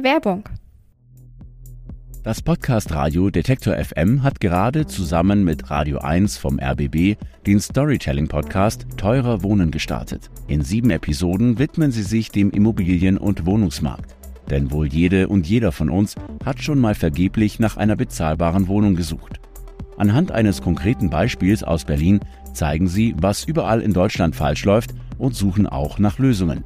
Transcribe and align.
Werbung. 0.00 0.44
Das 2.22 2.40
Podcast 2.40 2.94
Radio 2.94 3.30
Detektor 3.30 3.74
FM 3.74 4.22
hat 4.22 4.38
gerade 4.38 4.86
zusammen 4.86 5.42
mit 5.42 5.70
Radio 5.70 5.98
1 5.98 6.38
vom 6.38 6.60
RBB 6.60 7.16
den 7.46 7.58
Storytelling 7.58 8.28
Podcast 8.28 8.86
Teurer 8.96 9.42
Wohnen 9.42 9.72
gestartet. 9.72 10.30
In 10.46 10.62
sieben 10.62 10.90
Episoden 10.90 11.58
widmen 11.58 11.90
sie 11.90 12.04
sich 12.04 12.30
dem 12.30 12.52
Immobilien- 12.52 13.18
und 13.18 13.44
Wohnungsmarkt. 13.44 14.14
Denn 14.50 14.70
wohl 14.70 14.86
jede 14.86 15.26
und 15.26 15.48
jeder 15.48 15.72
von 15.72 15.90
uns 15.90 16.14
hat 16.44 16.62
schon 16.62 16.78
mal 16.78 16.94
vergeblich 16.94 17.58
nach 17.58 17.76
einer 17.76 17.96
bezahlbaren 17.96 18.68
Wohnung 18.68 18.94
gesucht. 18.94 19.40
Anhand 19.96 20.30
eines 20.30 20.62
konkreten 20.62 21.10
Beispiels 21.10 21.64
aus 21.64 21.84
Berlin 21.84 22.20
zeigen 22.52 22.86
sie, 22.86 23.16
was 23.20 23.42
überall 23.42 23.80
in 23.80 23.92
Deutschland 23.92 24.36
falsch 24.36 24.64
läuft 24.64 24.94
und 25.18 25.34
suchen 25.34 25.66
auch 25.66 25.98
nach 25.98 26.20
Lösungen. 26.20 26.62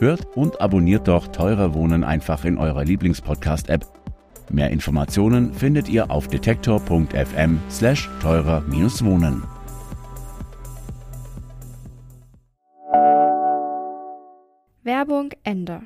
Hört 0.00 0.36
und 0.36 0.60
abonniert 0.60 1.06
doch 1.06 1.28
Teurer 1.28 1.72
Wohnen 1.72 2.02
einfach 2.02 2.44
in 2.44 2.58
eurer 2.58 2.84
Lieblingspodcast-App. 2.84 3.86
Mehr 4.50 4.70
Informationen 4.70 5.54
findet 5.54 5.88
ihr 5.88 6.10
auf 6.10 6.28
detektor.fm 6.28 7.60
slash 7.70 8.10
teurer-wohnen. 8.20 9.44
Werbung 14.82 15.30
Ende. 15.44 15.80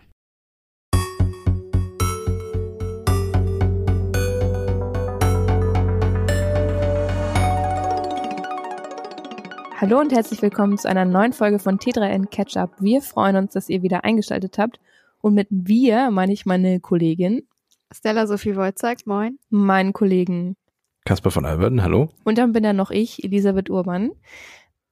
Hallo 9.80 10.00
und 10.00 10.12
herzlich 10.12 10.42
willkommen 10.42 10.76
zu 10.76 10.88
einer 10.88 11.04
neuen 11.04 11.32
Folge 11.32 11.60
von 11.60 11.78
T3N 11.78 12.26
Catch-Up. 12.26 12.72
Wir 12.80 13.00
freuen 13.00 13.36
uns, 13.36 13.52
dass 13.52 13.68
ihr 13.68 13.80
wieder 13.80 14.02
eingeschaltet 14.02 14.58
habt. 14.58 14.80
Und 15.20 15.34
mit 15.34 15.46
wir 15.52 16.10
meine 16.10 16.32
ich 16.32 16.46
meine 16.46 16.80
Kollegin. 16.80 17.46
Stella 17.94 18.26
Sophie 18.26 18.56
Wolzack, 18.56 19.06
moin. 19.06 19.38
Meinen 19.50 19.92
Kollegen. 19.92 20.56
Kasper 21.04 21.30
von 21.30 21.44
Alberten, 21.44 21.84
hallo. 21.84 22.08
Und 22.24 22.38
dann 22.38 22.50
bin 22.50 22.64
da 22.64 22.72
noch 22.72 22.90
ich, 22.90 23.22
Elisabeth 23.22 23.70
Urban. 23.70 24.10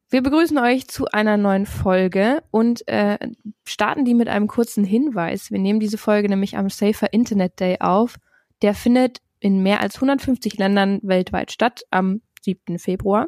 Wir 0.09 0.23
begrüßen 0.23 0.57
euch 0.59 0.87
zu 0.87 1.07
einer 1.07 1.37
neuen 1.37 1.67
Folge 1.67 2.45
und 2.53 2.87
äh, 2.87 3.19
starten 3.65 4.05
die 4.05 4.15
mit 4.15 4.29
einem 4.29 4.47
kurzen 4.47 4.85
Hinweis. 4.85 5.51
Wir 5.51 5.59
nehmen 5.59 5.81
diese 5.81 5.99
Folge 5.99 6.29
nämlich 6.29 6.57
am 6.57 6.71
Safer 6.71 7.13
Internet 7.13 7.59
Day 7.59 7.79
auf. 7.81 8.19
Der 8.63 8.73
findet 8.73 9.21
in 9.41 9.65
mehr 9.65 9.81
als 9.81 9.97
150 9.97 10.59
Ländern 10.59 11.01
weltweit 11.03 11.51
statt 11.51 11.83
am 11.91 12.21
7. 12.43 12.79
Februar. 12.79 13.27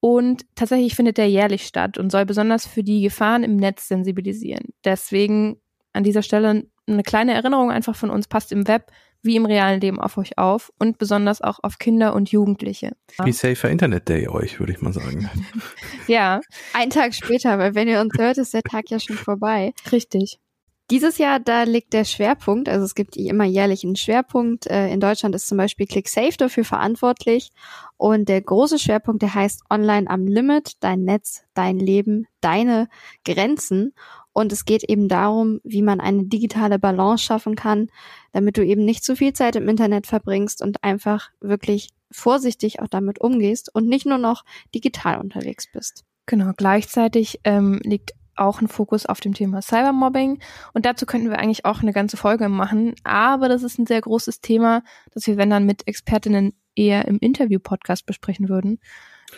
Und 0.00 0.46
tatsächlich 0.54 0.94
findet 0.94 1.18
der 1.18 1.28
jährlich 1.28 1.66
statt 1.66 1.98
und 1.98 2.10
soll 2.10 2.24
besonders 2.24 2.66
für 2.66 2.84
die 2.84 3.02
Gefahren 3.02 3.42
im 3.42 3.56
Netz 3.56 3.88
sensibilisieren. 3.88 4.72
Deswegen 4.84 5.60
an 5.92 6.04
dieser 6.04 6.22
Stelle 6.22 6.66
eine 6.86 7.02
kleine 7.02 7.34
Erinnerung 7.34 7.70
einfach 7.70 7.96
von 7.96 8.10
uns, 8.10 8.28
passt 8.28 8.52
im 8.52 8.68
Web 8.68 8.90
wie 9.22 9.36
im 9.36 9.46
realen 9.46 9.80
Leben 9.80 10.00
auf 10.00 10.16
euch 10.16 10.38
auf 10.38 10.72
und 10.78 10.98
besonders 10.98 11.40
auch 11.40 11.58
auf 11.62 11.78
Kinder 11.78 12.14
und 12.14 12.30
Jugendliche. 12.30 12.92
Wie 13.24 13.32
Safer 13.32 13.68
Internet 13.68 14.08
Day 14.08 14.28
euch, 14.28 14.60
würde 14.60 14.72
ich 14.72 14.80
mal 14.80 14.92
sagen. 14.92 15.28
ja. 16.06 16.40
Ein 16.72 16.90
Tag 16.90 17.14
später, 17.14 17.58
weil 17.58 17.74
wenn 17.74 17.88
ihr 17.88 18.00
uns 18.00 18.14
hört, 18.16 18.38
ist 18.38 18.54
der 18.54 18.62
Tag 18.62 18.90
ja 18.90 19.00
schon 19.00 19.16
vorbei. 19.16 19.72
Richtig. 19.90 20.38
Dieses 20.90 21.18
Jahr, 21.18 21.38
da 21.38 21.64
liegt 21.64 21.92
der 21.92 22.06
Schwerpunkt, 22.06 22.66
also 22.66 22.82
es 22.82 22.94
gibt 22.94 23.14
immer 23.18 23.44
jährlich 23.44 23.84
einen 23.84 23.96
Schwerpunkt. 23.96 24.66
Äh, 24.68 24.88
in 24.88 25.00
Deutschland 25.00 25.34
ist 25.34 25.46
zum 25.46 25.58
Beispiel 25.58 25.86
ClickSafe 25.86 26.38
dafür 26.38 26.64
verantwortlich. 26.64 27.50
Und 27.98 28.30
der 28.30 28.40
große 28.40 28.78
Schwerpunkt, 28.78 29.20
der 29.20 29.34
heißt 29.34 29.64
Online 29.68 30.08
am 30.08 30.26
Limit, 30.26 30.76
dein 30.80 31.04
Netz, 31.04 31.44
dein 31.52 31.78
Leben, 31.78 32.26
deine 32.40 32.88
Grenzen. 33.26 33.92
Und 34.32 34.50
es 34.50 34.64
geht 34.64 34.82
eben 34.84 35.08
darum, 35.08 35.60
wie 35.62 35.82
man 35.82 36.00
eine 36.00 36.24
digitale 36.24 36.78
Balance 36.78 37.22
schaffen 37.22 37.54
kann, 37.54 37.88
damit 38.32 38.56
du 38.56 38.64
eben 38.64 38.86
nicht 38.86 39.04
zu 39.04 39.14
viel 39.14 39.34
Zeit 39.34 39.56
im 39.56 39.68
Internet 39.68 40.06
verbringst 40.06 40.62
und 40.62 40.82
einfach 40.84 41.28
wirklich 41.40 41.90
vorsichtig 42.10 42.80
auch 42.80 42.88
damit 42.88 43.20
umgehst 43.20 43.74
und 43.74 43.88
nicht 43.88 44.06
nur 44.06 44.16
noch 44.16 44.42
digital 44.74 45.20
unterwegs 45.20 45.70
bist. 45.70 46.04
Genau, 46.24 46.52
gleichzeitig 46.56 47.40
ähm, 47.44 47.80
liegt 47.82 48.12
auch 48.38 48.60
ein 48.60 48.68
Fokus 48.68 49.06
auf 49.06 49.20
dem 49.20 49.34
Thema 49.34 49.62
Cybermobbing. 49.62 50.38
Und 50.72 50.86
dazu 50.86 51.06
könnten 51.06 51.30
wir 51.30 51.38
eigentlich 51.38 51.64
auch 51.64 51.82
eine 51.82 51.92
ganze 51.92 52.16
Folge 52.16 52.48
machen. 52.48 52.94
Aber 53.04 53.48
das 53.48 53.62
ist 53.62 53.78
ein 53.78 53.86
sehr 53.86 54.00
großes 54.00 54.40
Thema, 54.40 54.82
das 55.12 55.26
wir, 55.26 55.36
wenn 55.36 55.50
dann 55.50 55.66
mit 55.66 55.86
Expertinnen 55.86 56.54
eher 56.74 57.06
im 57.06 57.18
Interview-Podcast 57.18 58.06
besprechen 58.06 58.48
würden. 58.48 58.80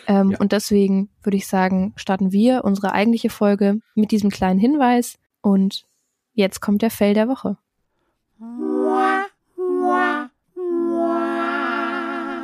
Ähm, 0.07 0.31
ja. 0.31 0.37
Und 0.39 0.51
deswegen 0.51 1.09
würde 1.23 1.37
ich 1.37 1.47
sagen, 1.47 1.93
starten 1.95 2.31
wir 2.31 2.63
unsere 2.63 2.93
eigentliche 2.93 3.29
Folge 3.29 3.79
mit 3.95 4.11
diesem 4.11 4.29
kleinen 4.29 4.59
Hinweis. 4.59 5.17
Und 5.41 5.85
jetzt 6.33 6.61
kommt 6.61 6.81
der 6.81 6.91
Fail 6.91 7.13
der 7.13 7.27
Woche. 7.27 7.57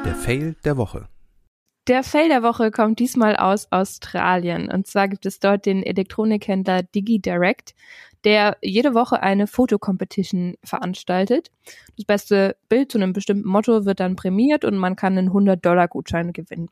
Der 0.06 0.16
Fail 0.16 0.56
der 0.64 0.78
Woche. 0.78 1.08
Der 1.88 2.04
Fail 2.04 2.28
der 2.28 2.44
Woche 2.44 2.70
kommt 2.70 3.00
diesmal 3.00 3.38
aus 3.38 3.72
Australien. 3.72 4.70
Und 4.70 4.88
zwar 4.88 5.08
gibt 5.08 5.26
es 5.26 5.40
dort 5.40 5.66
den 5.66 5.84
Elektronikhändler 5.84 6.84
DigiDirect, 6.84 7.76
der 8.26 8.58
jede 8.62 8.94
Woche 8.94 9.24
eine 9.24 9.48
Fotocompetition 9.48 10.56
veranstaltet. 10.66 11.50
Das 11.96 12.04
beste 12.04 12.58
Bild 12.68 12.92
zu 12.92 12.98
einem 12.98 13.14
bestimmten 13.14 13.48
Motto 13.48 13.86
wird 13.86 14.02
dann 14.02 14.18
prämiert 14.18 14.66
und 14.66 14.78
man 14.78 14.98
kann 14.98 15.18
einen 15.18 15.30
100-Dollar-Gutschein 15.30 16.34
gewinnen. 16.34 16.70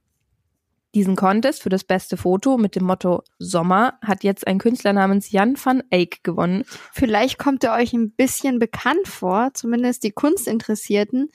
Diesen 0.95 1.17
Contest 1.17 1.61
für 1.61 1.67
das 1.67 1.83
beste 1.83 2.15
Foto 2.15 2.57
mit 2.57 2.77
dem 2.77 2.85
Motto 2.85 3.21
Sommer 3.37 3.99
hat 4.01 4.23
jetzt 4.23 4.47
ein 4.47 4.59
Künstler 4.59 4.93
namens 4.93 5.29
Jan 5.29 5.57
van 5.61 5.83
Eyck 5.89 6.23
gewonnen. 6.23 6.63
Vielleicht 6.93 7.37
kommt 7.37 7.65
er 7.65 7.73
euch 7.73 7.91
ein 7.91 8.11
bisschen 8.11 8.59
bekannt 8.59 9.05
vor, 9.05 9.49
zumindest 9.53 10.05
die 10.05 10.11
Kunstinteressierten, 10.11 11.31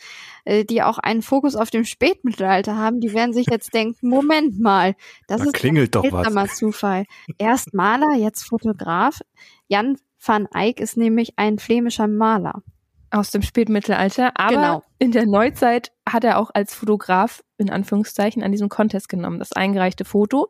äh, 0.46 0.64
die 0.64 0.82
auch 0.82 0.96
einen 0.96 1.20
Fokus 1.20 1.56
auf 1.56 1.68
dem 1.68 1.84
Spätmittelalter 1.84 2.78
haben, 2.78 3.00
die 3.00 3.12
werden 3.12 3.34
sich 3.34 3.48
jetzt 3.50 3.74
denken, 3.74 4.08
Moment 4.08 4.58
mal, 4.58 4.94
das 5.28 5.40
da 5.40 5.44
ist 5.48 5.52
klingelt 5.52 5.94
doch 5.94 6.10
was. 6.10 6.32
mal 6.32 6.48
Zufall. 6.48 7.04
Erst 7.36 7.74
Maler, 7.74 8.14
jetzt 8.16 8.44
Fotograf. 8.44 9.20
Jan 9.68 9.98
van 10.24 10.48
Eyck 10.54 10.80
ist 10.80 10.96
nämlich 10.96 11.34
ein 11.36 11.58
flämischer 11.58 12.08
Maler. 12.08 12.62
Aus 13.10 13.30
dem 13.30 13.42
Spätmittelalter, 13.42 14.32
aber 14.36 14.54
genau. 14.54 14.82
in 14.98 15.10
der 15.10 15.26
Neuzeit 15.26 15.90
hat 16.08 16.22
er 16.22 16.38
auch 16.38 16.50
als 16.54 16.74
Fotograf 16.74 17.42
in 17.58 17.68
Anführungszeichen 17.68 18.42
an 18.42 18.52
diesem 18.52 18.68
Contest 18.68 19.08
genommen. 19.08 19.40
Das 19.40 19.52
eingereichte 19.52 20.04
Foto 20.04 20.48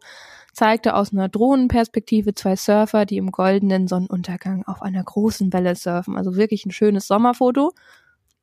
zeigte 0.53 0.95
aus 0.95 1.13
einer 1.13 1.29
Drohnenperspektive 1.29 2.35
zwei 2.35 2.57
Surfer, 2.57 3.07
die 3.07 3.17
im 3.17 3.31
goldenen 3.31 3.89
Sonnenuntergang 3.89 4.65
auf 4.67 4.83
einer 4.83 5.03
großen 5.03 5.53
Welle 5.53 5.75
surfen. 5.75 6.17
Also 6.17 6.37
wirklich 6.37 6.67
ein 6.67 6.71
schönes 6.71 7.07
Sommerfoto. 7.07 7.73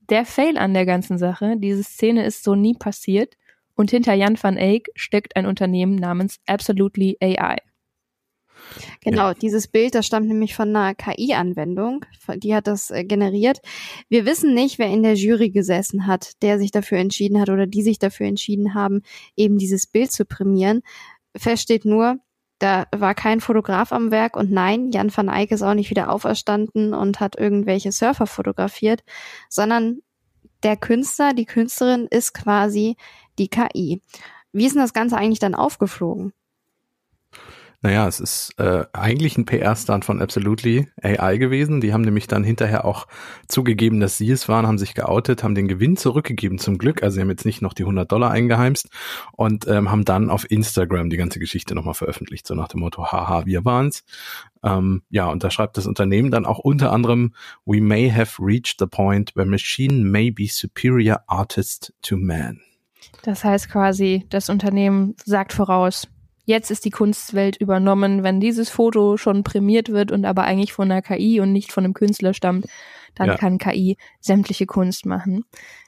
Der 0.09 0.25
Fail 0.25 0.57
an 0.57 0.73
der 0.73 0.85
ganzen 0.85 1.17
Sache, 1.17 1.55
diese 1.57 1.83
Szene 1.83 2.25
ist 2.25 2.43
so 2.43 2.55
nie 2.55 2.73
passiert 2.73 3.35
und 3.75 3.91
hinter 3.91 4.13
Jan 4.13 4.37
van 4.41 4.57
Eyck 4.57 4.89
steckt 4.95 5.35
ein 5.35 5.45
Unternehmen 5.45 5.95
namens 5.95 6.39
Absolutely 6.47 7.17
AI. 7.21 7.57
Genau, 9.01 9.29
ja. 9.29 9.33
dieses 9.33 9.67
Bild, 9.67 9.95
das 9.95 10.05
stammt 10.05 10.27
nämlich 10.27 10.55
von 10.55 10.75
einer 10.75 10.95
KI-Anwendung, 10.95 12.05
die 12.35 12.55
hat 12.55 12.67
das 12.67 12.89
äh, 12.89 13.03
generiert. 13.03 13.59
Wir 14.09 14.25
wissen 14.25 14.53
nicht, 14.53 14.79
wer 14.79 14.87
in 14.87 15.03
der 15.03 15.15
Jury 15.15 15.49
gesessen 15.49 16.07
hat, 16.07 16.41
der 16.41 16.59
sich 16.59 16.71
dafür 16.71 16.97
entschieden 16.97 17.39
hat 17.39 17.49
oder 17.49 17.67
die 17.67 17.83
sich 17.83 17.99
dafür 17.99 18.27
entschieden 18.27 18.73
haben, 18.73 19.01
eben 19.35 19.57
dieses 19.57 19.87
Bild 19.87 20.11
zu 20.11 20.25
prämieren. 20.25 20.81
Fest 21.35 21.63
steht 21.63 21.85
nur, 21.85 22.17
da 22.59 22.85
war 22.95 23.13
kein 23.13 23.39
Fotograf 23.39 23.91
am 23.91 24.11
Werk 24.11 24.35
und 24.35 24.51
nein, 24.51 24.91
Jan 24.91 25.15
van 25.15 25.29
Eyck 25.29 25.51
ist 25.51 25.61
auch 25.61 25.75
nicht 25.75 25.89
wieder 25.89 26.11
auferstanden 26.11 26.93
und 26.93 27.19
hat 27.19 27.37
irgendwelche 27.37 27.91
Surfer 27.91 28.25
fotografiert, 28.25 29.03
sondern 29.49 30.01
der 30.63 30.75
Künstler, 30.75 31.33
die 31.33 31.45
Künstlerin 31.45 32.07
ist 32.09 32.33
quasi 32.33 32.95
die 33.37 33.49
KI. 33.49 34.01
Wie 34.51 34.65
ist 34.65 34.73
denn 34.73 34.81
das 34.81 34.93
Ganze 34.93 35.17
eigentlich 35.17 35.39
dann 35.39 35.53
aufgeflogen? 35.53 36.33
Naja, 37.81 38.07
es 38.07 38.19
ist 38.19 38.55
äh, 38.57 38.85
eigentlich 38.91 39.37
ein 39.37 39.45
PR-Stand 39.45 40.03
von 40.03 40.19
Absolutely 40.19 40.87
AI 40.99 41.37
gewesen. 41.37 41.79
Die 41.79 41.93
haben 41.93 42.01
nämlich 42.01 42.25
dann 42.25 42.43
hinterher 42.43 42.85
auch 42.85 43.07
zugegeben, 43.47 43.99
dass 43.99 44.17
sie 44.17 44.31
es 44.31 44.49
waren, 44.49 44.65
haben 44.65 44.79
sich 44.79 44.95
geoutet, 44.95 45.43
haben 45.43 45.53
den 45.53 45.67
Gewinn 45.67 45.95
zurückgegeben 45.95 46.57
zum 46.57 46.79
Glück. 46.79 47.03
Also 47.03 47.15
sie 47.15 47.21
haben 47.21 47.29
jetzt 47.29 47.45
nicht 47.45 47.61
noch 47.61 47.73
die 47.73 47.83
100 47.83 48.11
Dollar 48.11 48.31
eingeheimst 48.31 48.89
und 49.33 49.67
ähm, 49.67 49.91
haben 49.91 50.05
dann 50.05 50.31
auf 50.31 50.49
Instagram 50.49 51.11
die 51.11 51.17
ganze 51.17 51.37
Geschichte 51.37 51.75
nochmal 51.75 51.93
veröffentlicht, 51.93 52.47
so 52.47 52.55
nach 52.55 52.67
dem 52.67 52.79
Motto, 52.79 53.11
haha, 53.11 53.45
wir 53.45 53.63
waren's. 53.63 54.03
Ähm, 54.63 55.03
ja, 55.11 55.27
und 55.27 55.43
da 55.43 55.51
schreibt 55.51 55.77
das 55.77 55.85
Unternehmen 55.85 56.31
dann 56.31 56.47
auch 56.47 56.57
unter 56.57 56.91
anderem, 56.91 57.35
we 57.65 57.79
may 57.79 58.09
have 58.09 58.43
reached 58.43 58.77
the 58.79 58.87
point 58.87 59.35
where 59.35 59.47
machine 59.47 60.03
may 60.03 60.31
be 60.31 60.47
superior 60.47 61.21
artist 61.27 61.93
to 62.01 62.17
man. 62.17 62.59
Das 63.21 63.43
heißt 63.43 63.69
quasi, 63.69 64.25
das 64.29 64.49
Unternehmen 64.49 65.15
sagt 65.23 65.53
voraus, 65.53 66.07
jetzt 66.47 66.71
ist 66.71 66.85
die 66.85 66.91
Kunstwelt 66.91 67.57
übernommen. 67.57 68.23
Wenn 68.23 68.39
dieses 68.39 68.69
Foto 68.69 69.17
schon 69.17 69.43
prämiert 69.43 69.89
wird 69.89 70.13
und 70.13 70.25
aber 70.25 70.43
eigentlich 70.43 70.71
von 70.71 70.89
einer 70.89 71.01
KI 71.01 71.41
und 71.41 71.51
nicht 71.51 71.73
von 71.73 71.83
einem 71.83 71.93
Künstler 71.93 72.33
stammt, 72.33 72.67
dann 73.15 73.27
ja. 73.27 73.35
kann 73.35 73.57
KI 73.57 73.97
sämtliche 74.21 74.65
Kunst 74.65 75.05
machen. 75.05 75.43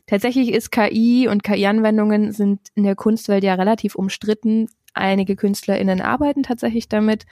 Tatsächlich 0.05 0.51
ist 0.51 0.71
KI 0.71 1.29
und 1.29 1.43
KI-Anwendungen 1.43 2.33
sind 2.33 2.59
in 2.75 2.83
der 2.83 2.95
Kunstwelt 2.95 3.43
ja 3.43 3.53
relativ 3.53 3.95
umstritten. 3.95 4.67
Einige 4.93 5.37
KünstlerInnen 5.37 6.01
arbeiten 6.01 6.43
tatsächlich 6.43 6.89
damit. 6.89 7.25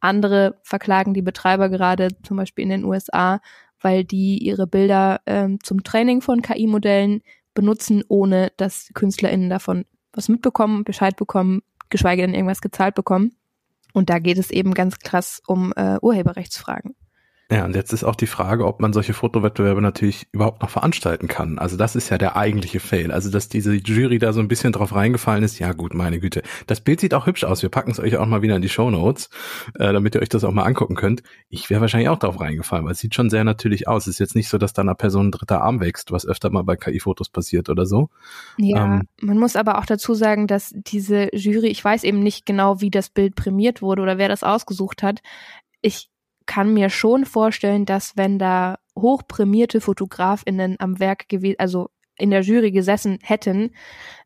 Andere 0.00 0.58
verklagen 0.62 1.14
die 1.14 1.22
Betreiber 1.22 1.70
gerade, 1.70 2.08
zum 2.24 2.36
Beispiel 2.36 2.64
in 2.64 2.70
den 2.70 2.84
USA, 2.84 3.40
weil 3.80 4.04
die 4.04 4.36
ihre 4.38 4.66
Bilder 4.66 5.22
ähm, 5.24 5.58
zum 5.62 5.82
Training 5.82 6.20
von 6.20 6.42
KI-Modellen 6.42 7.22
benutzen, 7.54 8.04
ohne 8.08 8.52
dass 8.58 8.90
KünstlerInnen 8.92 9.48
davon 9.48 9.86
was 10.12 10.28
mitbekommen, 10.28 10.84
Bescheid 10.84 11.16
bekommen, 11.16 11.62
geschweige 11.90 12.22
denn 12.22 12.34
irgendwas 12.34 12.60
gezahlt 12.60 12.94
bekommen. 12.94 13.32
Und 13.92 14.10
da 14.10 14.18
geht 14.18 14.38
es 14.38 14.50
eben 14.50 14.74
ganz 14.74 14.98
krass 14.98 15.40
um 15.46 15.72
äh, 15.76 15.98
Urheberrechtsfragen. 16.00 16.94
Ja, 17.48 17.64
und 17.64 17.76
jetzt 17.76 17.92
ist 17.92 18.02
auch 18.02 18.16
die 18.16 18.26
Frage, 18.26 18.66
ob 18.66 18.80
man 18.80 18.92
solche 18.92 19.14
Fotowettbewerbe 19.14 19.80
natürlich 19.80 20.26
überhaupt 20.32 20.62
noch 20.62 20.70
veranstalten 20.70 21.28
kann. 21.28 21.60
Also 21.60 21.76
das 21.76 21.94
ist 21.94 22.10
ja 22.10 22.18
der 22.18 22.34
eigentliche 22.34 22.80
Fail. 22.80 23.12
Also 23.12 23.30
dass 23.30 23.48
diese 23.48 23.74
Jury 23.74 24.18
da 24.18 24.32
so 24.32 24.40
ein 24.40 24.48
bisschen 24.48 24.72
drauf 24.72 24.92
reingefallen 24.92 25.44
ist, 25.44 25.60
ja 25.60 25.72
gut, 25.72 25.94
meine 25.94 26.18
Güte. 26.18 26.42
Das 26.66 26.80
Bild 26.80 26.98
sieht 26.98 27.14
auch 27.14 27.26
hübsch 27.26 27.44
aus. 27.44 27.62
Wir 27.62 27.68
packen 27.68 27.92
es 27.92 28.00
euch 28.00 28.16
auch 28.16 28.26
mal 28.26 28.42
wieder 28.42 28.56
in 28.56 28.62
die 28.62 28.68
Show 28.68 28.90
Notes, 28.90 29.30
äh, 29.74 29.92
damit 29.92 30.16
ihr 30.16 30.22
euch 30.22 30.28
das 30.28 30.42
auch 30.42 30.50
mal 30.50 30.64
angucken 30.64 30.96
könnt. 30.96 31.22
Ich 31.48 31.70
wäre 31.70 31.80
wahrscheinlich 31.80 32.08
auch 32.08 32.18
drauf 32.18 32.40
reingefallen, 32.40 32.84
weil 32.84 32.92
es 32.92 32.98
sieht 32.98 33.14
schon 33.14 33.30
sehr 33.30 33.44
natürlich 33.44 33.86
aus. 33.86 34.08
Es 34.08 34.14
ist 34.14 34.18
jetzt 34.18 34.34
nicht 34.34 34.48
so, 34.48 34.58
dass 34.58 34.72
da 34.72 34.82
einer 34.82 34.96
Person 34.96 35.28
ein 35.28 35.32
dritter 35.32 35.62
Arm 35.62 35.78
wächst, 35.78 36.10
was 36.10 36.26
öfter 36.26 36.50
mal 36.50 36.62
bei 36.62 36.74
KI-Fotos 36.74 37.28
passiert 37.28 37.68
oder 37.68 37.86
so. 37.86 38.08
Ja, 38.58 38.84
ähm, 38.84 39.02
man 39.20 39.38
muss 39.38 39.54
aber 39.54 39.78
auch 39.78 39.86
dazu 39.86 40.14
sagen, 40.14 40.48
dass 40.48 40.74
diese 40.74 41.28
Jury, 41.32 41.68
ich 41.68 41.84
weiß 41.84 42.02
eben 42.02 42.18
nicht 42.18 42.44
genau, 42.44 42.80
wie 42.80 42.90
das 42.90 43.08
Bild 43.08 43.36
prämiert 43.36 43.82
wurde 43.82 44.02
oder 44.02 44.18
wer 44.18 44.28
das 44.28 44.42
ausgesucht 44.42 45.04
hat. 45.04 45.20
Ich 45.80 46.10
kann 46.46 46.72
mir 46.72 46.90
schon 46.90 47.24
vorstellen, 47.24 47.84
dass 47.84 48.16
wenn 48.16 48.38
da 48.38 48.78
hochprämierte 48.96 49.80
Fotografinnen 49.80 50.76
am 50.78 50.98
Werk 50.98 51.28
gewesen, 51.28 51.56
also 51.58 51.90
in 52.16 52.30
der 52.30 52.40
Jury 52.40 52.70
gesessen 52.70 53.18
hätten, 53.22 53.72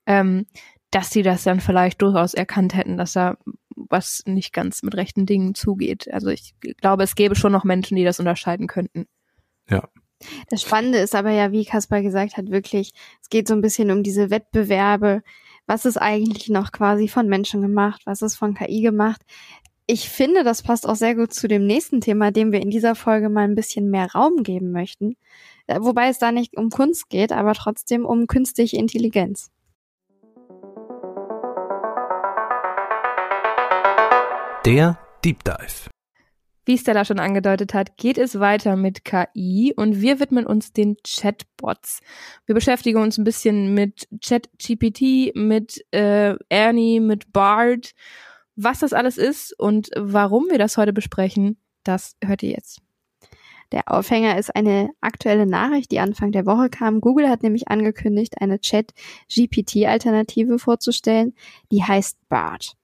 ähm, 0.06 0.46
dass 0.90 1.10
sie 1.10 1.22
das 1.22 1.44
dann 1.44 1.60
vielleicht 1.60 2.02
durchaus 2.02 2.34
erkannt 2.34 2.74
hätten, 2.74 2.96
dass 2.96 3.12
da 3.12 3.36
was 3.74 4.22
nicht 4.26 4.52
ganz 4.52 4.82
mit 4.82 4.94
rechten 4.96 5.26
Dingen 5.26 5.54
zugeht. 5.54 6.12
Also 6.12 6.28
ich 6.28 6.54
glaube, 6.80 7.02
es 7.02 7.14
gäbe 7.14 7.34
schon 7.34 7.52
noch 7.52 7.64
Menschen, 7.64 7.96
die 7.96 8.04
das 8.04 8.20
unterscheiden 8.20 8.66
könnten. 8.66 9.06
Ja. 9.68 9.88
Das 10.50 10.62
Spannende 10.62 10.98
ist 10.98 11.14
aber 11.14 11.30
ja, 11.30 11.50
wie 11.50 11.64
Kaspar 11.64 12.02
gesagt 12.02 12.36
hat, 12.36 12.50
wirklich, 12.50 12.92
es 13.22 13.30
geht 13.30 13.48
so 13.48 13.54
ein 13.54 13.62
bisschen 13.62 13.90
um 13.90 14.02
diese 14.02 14.30
Wettbewerbe. 14.30 15.22
Was 15.66 15.86
ist 15.86 15.96
eigentlich 15.96 16.48
noch 16.48 16.72
quasi 16.72 17.08
von 17.08 17.28
Menschen 17.28 17.62
gemacht? 17.62 18.02
Was 18.04 18.22
ist 18.22 18.36
von 18.36 18.54
KI 18.54 18.82
gemacht? 18.82 19.22
Ich 19.90 20.08
finde, 20.08 20.44
das 20.44 20.62
passt 20.62 20.88
auch 20.88 20.94
sehr 20.94 21.16
gut 21.16 21.34
zu 21.34 21.48
dem 21.48 21.66
nächsten 21.66 22.00
Thema, 22.00 22.30
dem 22.30 22.52
wir 22.52 22.62
in 22.62 22.70
dieser 22.70 22.94
Folge 22.94 23.28
mal 23.28 23.42
ein 23.42 23.56
bisschen 23.56 23.90
mehr 23.90 24.12
Raum 24.12 24.44
geben 24.44 24.70
möchten. 24.70 25.16
Äh, 25.66 25.80
wobei 25.80 26.08
es 26.08 26.18
da 26.18 26.30
nicht 26.30 26.56
um 26.56 26.70
Kunst 26.70 27.10
geht, 27.10 27.32
aber 27.32 27.54
trotzdem 27.54 28.06
um 28.06 28.28
künstliche 28.28 28.76
Intelligenz. 28.76 29.50
Der 34.64 34.98
Deep 35.24 35.42
Dive. 35.42 35.90
Wie 36.66 36.78
Stella 36.78 37.04
schon 37.04 37.18
angedeutet 37.18 37.74
hat, 37.74 37.96
geht 37.96 38.16
es 38.16 38.38
weiter 38.38 38.76
mit 38.76 39.04
KI 39.04 39.72
und 39.74 40.00
wir 40.00 40.20
widmen 40.20 40.46
uns 40.46 40.72
den 40.72 40.98
Chatbots. 41.04 42.00
Wir 42.46 42.54
beschäftigen 42.54 43.02
uns 43.02 43.18
ein 43.18 43.24
bisschen 43.24 43.74
mit 43.74 44.06
ChatGPT, 44.24 45.34
mit 45.34 45.84
äh, 45.92 46.36
Ernie, 46.48 47.00
mit 47.00 47.32
Bart 47.32 47.92
was 48.56 48.80
das 48.80 48.92
alles 48.92 49.18
ist 49.18 49.58
und 49.58 49.90
warum 49.96 50.46
wir 50.50 50.58
das 50.58 50.76
heute 50.76 50.92
besprechen, 50.92 51.58
das 51.84 52.16
hört 52.22 52.42
ihr 52.42 52.50
jetzt. 52.50 52.82
Der 53.72 53.84
Aufhänger 53.86 54.36
ist 54.36 54.54
eine 54.54 54.90
aktuelle 55.00 55.46
Nachricht, 55.46 55.92
die 55.92 56.00
Anfang 56.00 56.32
der 56.32 56.44
Woche 56.44 56.70
kam. 56.70 57.00
Google 57.00 57.28
hat 57.28 57.44
nämlich 57.44 57.68
angekündigt, 57.68 58.40
eine 58.40 58.58
Chat-GPT-Alternative 58.58 60.58
vorzustellen, 60.58 61.34
die 61.70 61.84
heißt 61.84 62.18
BART. 62.28 62.76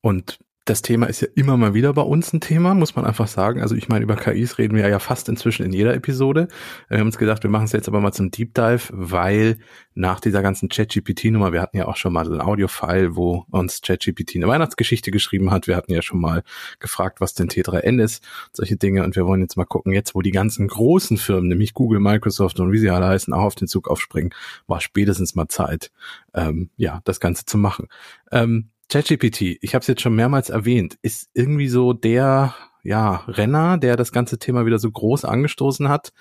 Und 0.00 0.38
das 0.70 0.82
Thema 0.82 1.06
ist 1.06 1.20
ja 1.20 1.26
immer 1.34 1.56
mal 1.56 1.74
wieder 1.74 1.92
bei 1.92 2.02
uns 2.02 2.32
ein 2.32 2.40
Thema, 2.40 2.74
muss 2.74 2.94
man 2.94 3.04
einfach 3.04 3.26
sagen. 3.26 3.60
Also 3.60 3.74
ich 3.74 3.88
meine, 3.88 4.04
über 4.04 4.14
KIs 4.14 4.56
reden 4.56 4.76
wir 4.76 4.88
ja 4.88 5.00
fast 5.00 5.28
inzwischen 5.28 5.66
in 5.66 5.72
jeder 5.72 5.94
Episode. 5.94 6.46
Wir 6.88 6.98
haben 6.98 7.08
uns 7.08 7.18
gedacht, 7.18 7.42
wir 7.42 7.50
machen 7.50 7.64
es 7.64 7.72
jetzt 7.72 7.88
aber 7.88 8.00
mal 8.00 8.12
zum 8.12 8.30
Deep 8.30 8.54
Dive, 8.54 8.84
weil 8.92 9.58
nach 9.94 10.20
dieser 10.20 10.42
ganzen 10.42 10.68
ChatGPT-Nummer, 10.68 11.52
wir 11.52 11.60
hatten 11.60 11.76
ja 11.76 11.88
auch 11.88 11.96
schon 11.96 12.12
mal 12.12 12.32
ein 12.32 12.40
Audio-File, 12.40 13.16
wo 13.16 13.46
uns 13.50 13.80
ChatGPT 13.80 14.36
eine 14.36 14.46
Weihnachtsgeschichte 14.46 15.10
geschrieben 15.10 15.50
hat. 15.50 15.66
Wir 15.66 15.74
hatten 15.74 15.92
ja 15.92 16.02
schon 16.02 16.20
mal 16.20 16.44
gefragt, 16.78 17.20
was 17.20 17.34
denn 17.34 17.48
T3N 17.48 18.00
ist, 18.00 18.24
solche 18.52 18.76
Dinge. 18.76 19.02
Und 19.02 19.16
wir 19.16 19.26
wollen 19.26 19.40
jetzt 19.40 19.56
mal 19.56 19.64
gucken, 19.64 19.92
jetzt 19.92 20.14
wo 20.14 20.22
die 20.22 20.30
ganzen 20.30 20.68
großen 20.68 21.16
Firmen, 21.16 21.48
nämlich 21.48 21.74
Google, 21.74 21.98
Microsoft 21.98 22.60
und 22.60 22.70
wie 22.70 22.78
sie 22.78 22.90
alle 22.90 23.08
heißen, 23.08 23.34
auch 23.34 23.42
auf 23.42 23.54
den 23.56 23.66
Zug 23.66 23.88
aufspringen, 23.88 24.32
war 24.68 24.80
spätestens 24.80 25.34
mal 25.34 25.48
Zeit, 25.48 25.90
ähm, 26.32 26.70
ja, 26.76 27.00
das 27.04 27.18
Ganze 27.18 27.44
zu 27.44 27.58
machen. 27.58 27.88
Ähm, 28.30 28.70
ChatGPT, 28.90 29.58
ich 29.60 29.74
habe 29.74 29.82
es 29.82 29.86
jetzt 29.86 30.02
schon 30.02 30.16
mehrmals 30.16 30.50
erwähnt, 30.50 30.98
ist 31.02 31.30
irgendwie 31.32 31.68
so 31.68 31.92
der 31.92 32.54
ja, 32.82 33.24
Renner, 33.28 33.78
der 33.78 33.96
das 33.96 34.10
ganze 34.10 34.38
Thema 34.38 34.66
wieder 34.66 34.78
so 34.78 34.90
groß 34.90 35.24
angestoßen 35.24 35.88
hat, 35.88 36.12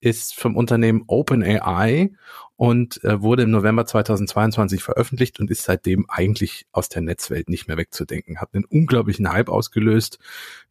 ist 0.00 0.38
vom 0.38 0.56
Unternehmen 0.56 1.04
OpenAI 1.06 2.12
und 2.56 3.02
äh, 3.02 3.20
wurde 3.20 3.42
im 3.42 3.50
November 3.50 3.84
2022 3.84 4.82
veröffentlicht 4.82 5.40
und 5.40 5.50
ist 5.50 5.64
seitdem 5.64 6.06
eigentlich 6.08 6.66
aus 6.72 6.88
der 6.88 7.02
Netzwelt 7.02 7.48
nicht 7.48 7.66
mehr 7.66 7.76
wegzudenken. 7.76 8.40
Hat 8.40 8.50
einen 8.52 8.64
unglaublichen 8.64 9.32
Hype 9.32 9.48
ausgelöst, 9.48 10.18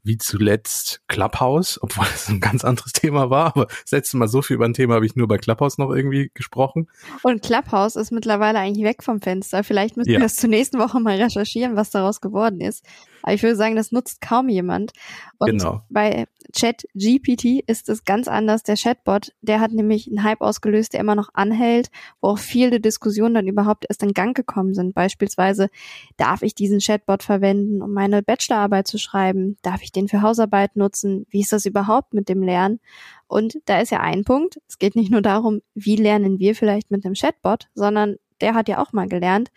wie 0.04 0.18
zuletzt 0.18 1.02
Clubhouse, 1.08 1.80
obwohl 1.82 2.06
es 2.14 2.28
ein 2.28 2.42
ganz 2.42 2.66
anderes 2.66 2.92
Thema 2.92 3.30
war, 3.30 3.48
aber 3.48 3.66
das 3.66 3.92
letzte 3.92 4.18
Mal 4.18 4.28
so 4.28 4.42
viel 4.42 4.56
über 4.56 4.66
ein 4.66 4.74
Thema 4.74 4.96
habe 4.96 5.06
ich 5.06 5.16
nur 5.16 5.28
bei 5.28 5.38
Clubhouse 5.38 5.78
noch 5.78 5.92
irgendwie 5.92 6.30
gesprochen. 6.34 6.90
Und 7.24 7.42
Clubhouse 7.42 7.96
ist 7.96 8.12
mittlerweile 8.12 8.60
eigentlich 8.60 8.86
weg 8.86 9.02
vom 9.04 9.22
Fenster. 9.22 9.64
Vielleicht 9.64 9.96
müssen 9.96 10.12
ja. 10.12 10.20
wir 10.20 10.24
das 10.24 10.36
zur 10.36 10.50
nächsten 10.50 10.78
Woche 10.80 11.00
mal 11.00 11.16
recherchieren, 11.16 11.76
was 11.76 11.90
daraus 11.90 12.20
geworden 12.20 12.60
ist. 12.60 12.84
Aber 13.24 13.34
ich 13.34 13.42
würde 13.42 13.56
sagen, 13.56 13.78
das 13.78 13.94
nutzt 13.94 14.20
kaum 14.20 14.50
jemand. 14.50 14.92
Und 15.38 15.50
genau. 15.50 15.82
bei 15.90 16.28
ChatGPT 16.54 17.64
ist 17.66 17.88
es 17.88 18.04
ganz 18.04 18.28
anders. 18.28 18.64
Der 18.64 18.76
Chatbot, 18.76 19.32
der 19.42 19.62
hat 19.62 19.72
nämlich 19.72 20.08
einen 20.08 20.24
Hype 20.24 20.42
ausgelöst, 20.42 20.94
der 20.94 21.00
immer 21.00 21.16
noch 21.16 21.30
anhält, 21.34 21.90
wo 22.20 22.30
auch 22.30 22.38
viele 22.38 22.82
Diskussionen 22.82 23.34
dann 23.34 23.48
überhaupt 23.48 23.86
erst 23.88 24.04
in 24.04 24.14
Gang 24.14 24.36
gekommen 24.36 24.74
sind. 24.74 24.94
Beispielsweise, 24.94 25.70
darf 26.18 26.42
ich 26.42 26.54
diesen 26.54 26.80
Chatbot 26.80 27.24
verwenden, 27.24 27.82
um 27.82 27.94
meine 27.94 28.22
Bachelorarbeit 28.22 28.88
zu 28.88 28.98
schreiben? 28.98 29.58
Darf 29.62 29.82
ich 29.82 29.93
den 29.95 30.07
für 30.07 30.22
Hausarbeit 30.22 30.75
nutzen? 30.75 31.25
Wie 31.30 31.42
ist 31.42 31.54
das 31.54 31.66
überhaupt 31.66 32.13
mit 32.13 32.30
dem 32.30 32.44
Lernen? 32.44 32.80
Und 33.28 33.60
da 33.66 33.80
ist 33.80 33.92
ja 33.92 34.00
ein 34.00 34.24
Punkt. 34.24 34.60
Es 34.68 34.78
geht 34.80 34.95
nicht 34.95 35.12
nur 35.12 35.22
darum, 35.22 35.62
wie 35.74 35.95
lernen 35.95 36.40
wir 36.40 36.56
vielleicht 36.56 36.92
mit 36.92 37.06
einem 37.06 37.16
Chatbot, 37.16 37.69
sondern 37.74 38.18
der 38.42 38.54
hat 38.56 38.68
ja 38.68 38.81
auch 38.81 38.92
mal 38.92 39.07
gelernt. 39.07 39.51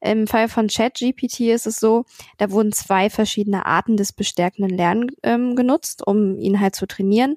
Im 0.00 0.26
Fall 0.26 0.48
von 0.48 0.68
ChatGPT 0.68 1.40
ist 1.40 1.66
es 1.66 1.76
so, 1.76 2.04
da 2.38 2.50
wurden 2.50 2.72
zwei 2.72 3.10
verschiedene 3.10 3.66
Arten 3.66 3.96
des 3.96 4.12
bestärkenden 4.12 4.74
Lernen 4.74 5.10
ähm, 5.22 5.56
genutzt, 5.56 6.06
um 6.06 6.38
ihn 6.38 6.58
halt 6.58 6.74
zu 6.74 6.86
trainieren. 6.86 7.36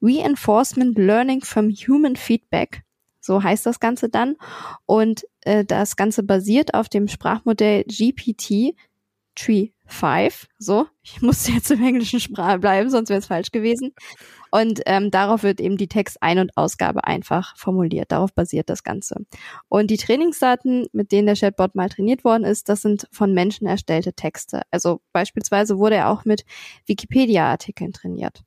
Reinforcement 0.00 0.96
Learning 0.96 1.42
from 1.42 1.70
Human 1.70 2.16
Feedback, 2.16 2.82
so 3.20 3.42
heißt 3.42 3.66
das 3.66 3.78
Ganze 3.78 4.08
dann. 4.08 4.36
Und 4.86 5.26
äh, 5.42 5.64
das 5.64 5.96
Ganze 5.96 6.22
basiert 6.22 6.74
auf 6.74 6.88
dem 6.88 7.08
Sprachmodell 7.08 7.84
GPT 7.84 8.74
5. 9.88 10.46
So, 10.58 10.86
ich 11.02 11.20
musste 11.22 11.52
jetzt 11.52 11.70
im 11.70 11.82
englischen 11.82 12.20
Sprache 12.20 12.58
bleiben, 12.58 12.90
sonst 12.90 13.08
wäre 13.08 13.18
es 13.18 13.26
falsch 13.26 13.50
gewesen. 13.50 13.92
Und 14.50 14.80
ähm, 14.86 15.10
darauf 15.10 15.42
wird 15.42 15.60
eben 15.60 15.76
die 15.76 15.88
Text-Ein- 15.88 16.38
und 16.38 16.56
Ausgabe 16.56 17.04
einfach 17.04 17.56
formuliert. 17.56 18.12
Darauf 18.12 18.32
basiert 18.32 18.70
das 18.70 18.82
Ganze. 18.82 19.16
Und 19.68 19.90
die 19.90 19.98
Trainingsdaten, 19.98 20.86
mit 20.92 21.12
denen 21.12 21.26
der 21.26 21.36
Chatbot 21.36 21.74
mal 21.74 21.88
trainiert 21.88 22.24
worden 22.24 22.44
ist, 22.44 22.68
das 22.68 22.82
sind 22.82 23.06
von 23.12 23.34
Menschen 23.34 23.66
erstellte 23.66 24.14
Texte. 24.14 24.62
Also 24.70 25.00
beispielsweise 25.12 25.78
wurde 25.78 25.96
er 25.96 26.08
auch 26.10 26.24
mit 26.24 26.44
Wikipedia-Artikeln 26.86 27.92
trainiert. 27.92 28.42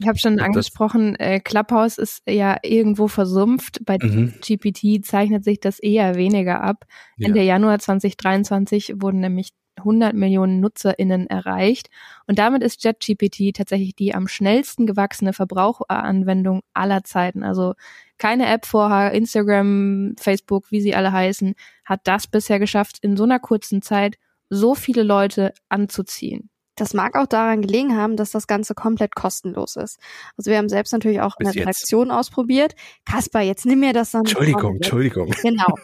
Ich 0.00 0.06
habe 0.06 0.18
schon 0.18 0.40
angesprochen, 0.40 1.16
äh, 1.16 1.40
Clubhouse 1.40 1.98
ist 1.98 2.22
ja 2.26 2.56
irgendwo 2.62 3.08
versumpft. 3.08 3.84
Bei 3.84 3.98
mhm. 4.00 4.34
GPT 4.40 5.04
zeichnet 5.04 5.44
sich 5.44 5.60
das 5.60 5.78
eher 5.78 6.14
weniger 6.14 6.62
ab. 6.62 6.84
Ja. 7.16 7.28
Ende 7.28 7.42
Januar 7.42 7.78
2023 7.78 8.94
wurden 8.96 9.20
nämlich 9.20 9.50
100 9.78 10.14
Millionen 10.14 10.60
NutzerInnen 10.60 11.26
erreicht. 11.26 11.88
Und 12.26 12.38
damit 12.38 12.62
ist 12.62 12.84
JetGPT 12.84 13.56
tatsächlich 13.56 13.94
die 13.94 14.14
am 14.14 14.28
schnellsten 14.28 14.86
gewachsene 14.86 15.32
Verbraucheranwendung 15.32 16.60
aller 16.74 17.04
Zeiten. 17.04 17.42
Also 17.42 17.74
keine 18.18 18.46
App 18.46 18.66
vorher, 18.66 19.12
Instagram, 19.12 20.14
Facebook, 20.18 20.70
wie 20.70 20.80
sie 20.80 20.94
alle 20.94 21.12
heißen, 21.12 21.54
hat 21.84 22.00
das 22.04 22.26
bisher 22.26 22.58
geschafft, 22.58 22.98
in 23.02 23.16
so 23.16 23.24
einer 23.24 23.38
kurzen 23.38 23.82
Zeit 23.82 24.16
so 24.50 24.74
viele 24.74 25.02
Leute 25.02 25.52
anzuziehen. 25.68 26.50
Das 26.78 26.94
mag 26.94 27.16
auch 27.16 27.26
daran 27.26 27.62
gelegen 27.62 27.96
haben, 27.96 28.16
dass 28.16 28.30
das 28.30 28.46
Ganze 28.46 28.74
komplett 28.74 29.14
kostenlos 29.16 29.76
ist. 29.76 29.98
Also 30.36 30.50
wir 30.50 30.58
haben 30.58 30.68
selbst 30.68 30.92
natürlich 30.92 31.20
auch 31.20 31.36
Bis 31.36 31.48
eine 31.48 31.60
Redaktion 31.60 32.10
ausprobiert. 32.10 32.74
Kaspar, 33.04 33.42
jetzt 33.42 33.66
nimm 33.66 33.80
mir 33.80 33.92
das 33.92 34.12
dann. 34.12 34.20
Entschuldigung, 34.20 34.76
Entschuldigung. 34.76 35.34
Genau. 35.42 35.74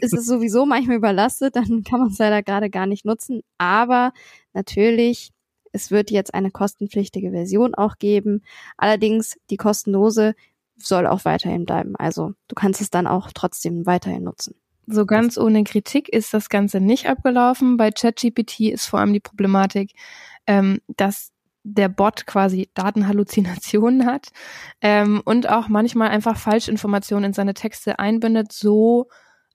es 0.00 0.12
ist 0.12 0.26
sowieso 0.26 0.66
manchmal 0.66 0.96
überlastet, 0.96 1.56
dann 1.56 1.84
kann 1.84 2.00
man 2.00 2.08
es 2.10 2.18
leider 2.18 2.42
gerade 2.42 2.68
gar 2.68 2.86
nicht 2.86 3.04
nutzen. 3.04 3.42
Aber 3.58 4.12
natürlich, 4.52 5.30
es 5.72 5.90
wird 5.90 6.10
jetzt 6.10 6.34
eine 6.34 6.50
kostenpflichtige 6.50 7.30
Version 7.30 7.74
auch 7.74 7.96
geben. 7.98 8.42
Allerdings 8.76 9.38
die 9.50 9.56
kostenlose 9.56 10.34
soll 10.76 11.06
auch 11.06 11.24
weiterhin 11.24 11.64
bleiben. 11.64 11.96
Also 11.96 12.32
du 12.48 12.54
kannst 12.54 12.80
es 12.80 12.90
dann 12.90 13.06
auch 13.06 13.30
trotzdem 13.32 13.86
weiterhin 13.86 14.24
nutzen. 14.24 14.56
So 14.86 15.06
ganz 15.06 15.38
ohne 15.38 15.64
Kritik 15.64 16.10
ist 16.10 16.34
das 16.34 16.48
Ganze 16.48 16.80
nicht 16.80 17.08
abgelaufen. 17.08 17.76
Bei 17.76 17.90
ChatGPT 17.90 18.60
ist 18.60 18.86
vor 18.86 19.00
allem 19.00 19.14
die 19.14 19.20
Problematik, 19.20 19.92
ähm, 20.46 20.80
dass 20.88 21.32
der 21.64 21.88
Bot 21.88 22.26
quasi 22.26 22.70
Datenhalluzinationen 22.74 24.06
hat 24.06 24.28
ähm, 24.80 25.22
und 25.24 25.48
auch 25.48 25.68
manchmal 25.68 26.10
einfach 26.10 26.36
Falschinformationen 26.36 27.30
in 27.30 27.32
seine 27.32 27.54
Texte 27.54 27.98
einbindet, 27.98 28.52
so 28.52 29.08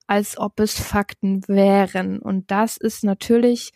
als 0.08 0.40
ob 0.40 0.60
es 0.60 0.80
Fakten 0.80 1.48
wären. 1.48 2.20
Und 2.20 2.50
das 2.50 2.78
ist 2.78 3.04
natürlich 3.04 3.72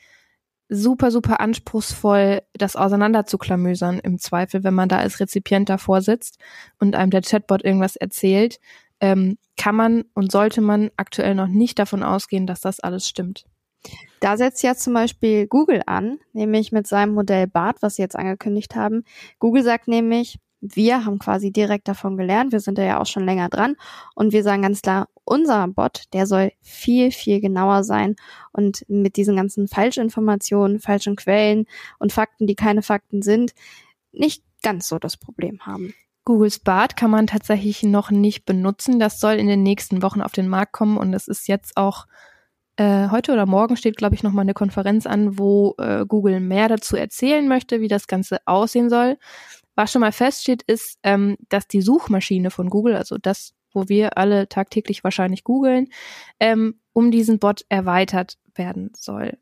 super, 0.68 1.12
super 1.12 1.40
anspruchsvoll, 1.40 2.42
das 2.54 2.76
auseinanderzuklamüsern 2.76 4.00
im 4.00 4.18
Zweifel, 4.18 4.64
wenn 4.64 4.74
man 4.74 4.90
da 4.90 4.98
als 4.98 5.20
Rezipient 5.20 5.70
davor 5.70 6.02
sitzt 6.02 6.40
und 6.80 6.96
einem 6.96 7.12
der 7.12 7.22
Chatbot 7.22 7.64
irgendwas 7.64 7.96
erzählt, 7.96 8.60
ähm, 9.00 9.38
kann 9.58 9.76
man 9.76 10.06
und 10.14 10.32
sollte 10.32 10.62
man 10.62 10.90
aktuell 10.98 11.36
noch 11.36 11.48
nicht 11.48 11.78
davon 11.78 12.02
ausgehen, 12.02 12.48
dass 12.48 12.62
das 12.62 12.80
alles 12.80 13.08
stimmt. 13.08 13.46
Da 14.20 14.38
setzt 14.38 14.64
ja 14.64 14.76
zum 14.76 14.94
Beispiel 14.94 15.48
Google 15.48 15.82
an, 15.86 16.20
nämlich 16.32 16.72
mit 16.72 16.88
seinem 16.88 17.14
Modell 17.14 17.48
BART, 17.48 17.82
was 17.82 17.96
sie 17.96 18.02
jetzt 18.02 18.16
angekündigt 18.16 18.76
haben. 18.76 19.04
Google 19.40 19.64
sagt 19.64 19.88
nämlich, 19.88 20.40
wir 20.62 21.04
haben 21.04 21.20
quasi 21.20 21.52
direkt 21.52 21.90
davon 21.90 22.16
gelernt, 22.16 22.54
wir 22.54 22.62
sind 22.62 22.78
da 22.78 22.84
ja 22.84 23.02
auch 23.02 23.06
schon 23.06 23.26
länger 23.26 23.50
dran 23.50 23.76
und 24.16 24.32
wir 24.32 24.44
sagen 24.44 24.62
ganz 24.62 24.82
klar, 24.82 25.10
unser 25.26 25.68
Bot, 25.68 26.04
der 26.14 26.26
soll 26.26 26.54
viel, 26.62 27.12
viel 27.12 27.42
genauer 27.42 27.84
sein 27.84 28.16
und 28.54 28.86
mit 28.88 29.18
diesen 29.18 29.36
ganzen 29.36 29.68
Falschinformationen, 29.68 30.80
falschen 30.80 31.18
Quellen 31.18 31.66
und 32.00 32.14
Fakten, 32.14 32.48
die 32.48 32.56
keine 32.56 32.82
Fakten 32.82 33.22
sind, 33.22 33.54
nicht 34.14 34.44
ganz 34.62 34.88
so 34.88 35.00
das 35.00 35.18
Problem 35.18 35.66
haben. 35.66 35.94
Googles 36.24 36.60
Bart 36.60 36.96
kann 36.96 37.12
man 37.12 37.28
tatsächlich 37.28 37.84
noch 37.84 38.10
nicht 38.10 38.46
benutzen. 38.46 38.98
Das 38.98 39.20
soll 39.20 39.34
in 39.34 39.48
den 39.48 39.64
nächsten 39.64 40.02
Wochen 40.02 40.22
auf 40.22 40.32
den 40.32 40.48
Markt 40.48 40.72
kommen 40.72 40.98
und 40.98 41.14
es 41.14 41.28
ist 41.28 41.50
jetzt 41.50 41.76
auch 41.76 42.06
äh, 42.78 43.10
heute 43.10 43.34
oder 43.34 43.46
morgen 43.46 43.78
steht, 43.78 43.98
glaube 43.98 44.16
ich, 44.16 44.24
noch 44.24 44.32
mal 44.32 44.42
eine 44.42 44.54
Konferenz 44.54 45.06
an, 45.06 45.38
wo 45.38 45.76
äh, 45.78 46.06
Google 46.08 46.40
mehr 46.40 46.68
dazu 46.68 46.96
erzählen 46.96 47.48
möchte, 47.48 47.82
wie 47.82 47.88
das 47.88 48.08
Ganze 48.08 48.40
aussehen 48.46 48.90
soll. 48.90 49.18
Was 49.76 49.92
schon 49.92 50.02
mal 50.02 50.12
feststeht, 50.12 50.64
ist, 50.64 50.98
ähm, 51.04 51.38
dass 51.50 51.68
die 51.68 51.82
Suchmaschine 51.82 52.52
von 52.52 52.70
Google, 52.70 52.96
also 52.96 53.18
das, 53.18 53.54
wo 53.74 53.90
wir 53.90 54.18
alle 54.18 54.48
tagtäglich 54.50 55.04
wahrscheinlich 55.04 55.44
googeln, 55.44 55.90
ähm, 56.40 56.80
um 56.94 57.12
diesen 57.12 57.40
Bot 57.40 57.66
erweitert 57.70 58.38
werden 58.56 58.92
soll. 58.96 59.38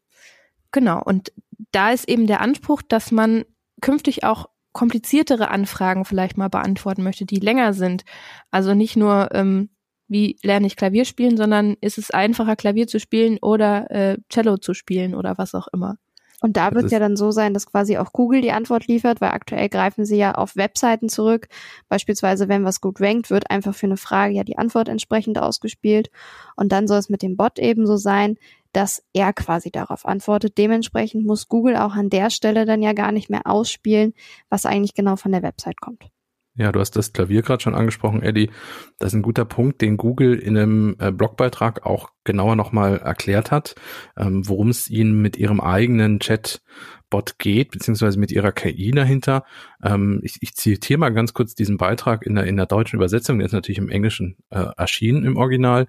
Genau. 0.71 1.01
Und 1.03 1.33
da 1.71 1.91
ist 1.91 2.07
eben 2.07 2.27
der 2.27 2.41
Anspruch, 2.41 2.81
dass 2.81 3.11
man 3.11 3.43
künftig 3.81 4.23
auch 4.23 4.47
kompliziertere 4.73 5.50
Anfragen 5.50 6.05
vielleicht 6.05 6.38
mal 6.38 6.50
beantworten 6.50 7.03
möchte, 7.03 7.25
die 7.25 7.39
länger 7.39 7.73
sind. 7.73 8.03
Also 8.51 8.73
nicht 8.73 8.95
nur 8.95 9.29
ähm, 9.33 9.69
wie 10.12 10.38
lerne 10.44 10.68
ich 10.68 10.75
Klavier 10.75 11.06
spielen, 11.06 11.38
sondern 11.38 11.77
ist 11.80 11.98
es 11.98 12.12
einfacher, 12.12 12.58
Klavier 12.58 12.86
zu 12.86 13.00
spielen 13.00 13.38
oder 13.41 13.89
äh, 13.89 14.18
Cello 14.30 14.58
zu 14.58 14.74
spielen 14.74 15.15
oder 15.15 15.38
was 15.38 15.56
auch 15.56 15.68
immer. 15.72 15.96
Und 16.41 16.58
da 16.58 16.74
wird 16.74 16.86
es 16.86 16.91
ja 16.91 17.00
dann 17.00 17.15
so 17.15 17.30
sein, 17.30 17.53
dass 17.53 17.68
quasi 17.68 17.98
auch 17.98 18.12
Google 18.12 18.41
die 18.41 18.51
Antwort 18.51 18.88
liefert, 18.88 19.22
weil 19.22 19.30
aktuell 19.30 19.70
greifen 19.70 20.06
sie 20.06 20.18
ja 20.18 20.34
auf 20.34 20.56
Webseiten 20.56 21.08
zurück. 21.08 21.48
Beispielsweise, 21.88 22.50
wenn 22.50 22.65
was 22.65 22.82
gut 22.82 23.00
rankt, 23.00 23.30
wird 23.30 23.51
einfach 23.51 23.75
für 23.75 23.86
eine 23.86 23.96
Frage 23.96 24.34
ja 24.34 24.44
die 24.44 24.58
Antwort 24.58 24.89
entsprechend 24.89 25.38
ausgespielt. 25.38 26.10
Und 26.56 26.72
dann 26.72 26.88
soll 26.88 26.98
es 26.98 27.10
mit 27.10 27.22
dem 27.22 27.38
Bot 27.38 27.60
ebenso 27.60 27.96
sein, 27.96 28.38
dass 28.74 29.03
er 29.13 29.34
quasi 29.34 29.72
darauf 29.72 30.06
antwortet. 30.06 30.58
Dementsprechend 30.58 31.25
muss 31.25 31.48
Google 31.48 31.77
auch 31.77 31.94
an 31.94 32.10
der 32.10 32.32
Stelle 32.32 32.65
dann 32.65 32.82
ja 32.82 32.94
gar 32.94 33.12
nicht 33.12 33.30
mehr 33.30 33.46
ausspielen, 33.46 34.13
was 34.50 34.65
eigentlich 34.65 34.96
genau 34.96 35.15
von 35.15 35.32
der 35.32 35.44
Website 35.44 35.80
kommt. 35.80 36.10
Ja, 36.55 36.74
du 36.74 36.81
hast 36.81 36.98
das 36.98 37.13
Klavier 37.13 37.43
gerade 37.43 37.63
schon 37.63 37.75
angesprochen, 37.75 38.22
Eddie. 38.22 38.50
Das 39.00 39.10
ist 39.10 39.13
ein 39.13 39.22
guter 39.22 39.46
Punkt, 39.46 39.81
den 39.81 39.96
Google 39.96 40.38
in 40.38 40.58
einem 40.58 40.96
äh, 41.00 41.12
Blogbeitrag 41.12 41.86
auch 41.86 42.10
genauer 42.25 42.58
nochmal 42.58 42.98
erklärt 42.98 43.51
hat, 43.51 43.75
ähm, 44.17 44.48
worum 44.48 44.70
es 44.70 44.89
ihnen 44.89 45.22
mit 45.22 45.38
ihrem 45.38 45.62
eigenen 45.62 46.20
Chat 46.20 46.62
Bot 47.12 47.38
geht, 47.38 47.70
beziehungsweise 47.70 48.18
mit 48.18 48.32
ihrer 48.32 48.51
KI 48.51 48.89
dahinter. 48.89 49.44
Ähm, 49.84 50.22
ich, 50.24 50.38
ich 50.41 50.56
zitiere 50.56 50.98
mal 50.98 51.10
ganz 51.10 51.36
kurz 51.36 51.53
diesen 51.53 51.77
Beitrag 51.77 52.25
in 52.25 52.34
der, 52.34 52.46
in 52.46 52.56
der 52.56 52.65
deutschen 52.65 52.96
Übersetzung, 52.96 53.38
der 53.38 53.46
ist 53.46 53.51
natürlich 53.51 53.77
im 53.77 53.89
Englischen 53.89 54.38
äh, 54.50 54.65
erschienen 54.77 55.24
im 55.24 55.38
Original. 55.38 55.88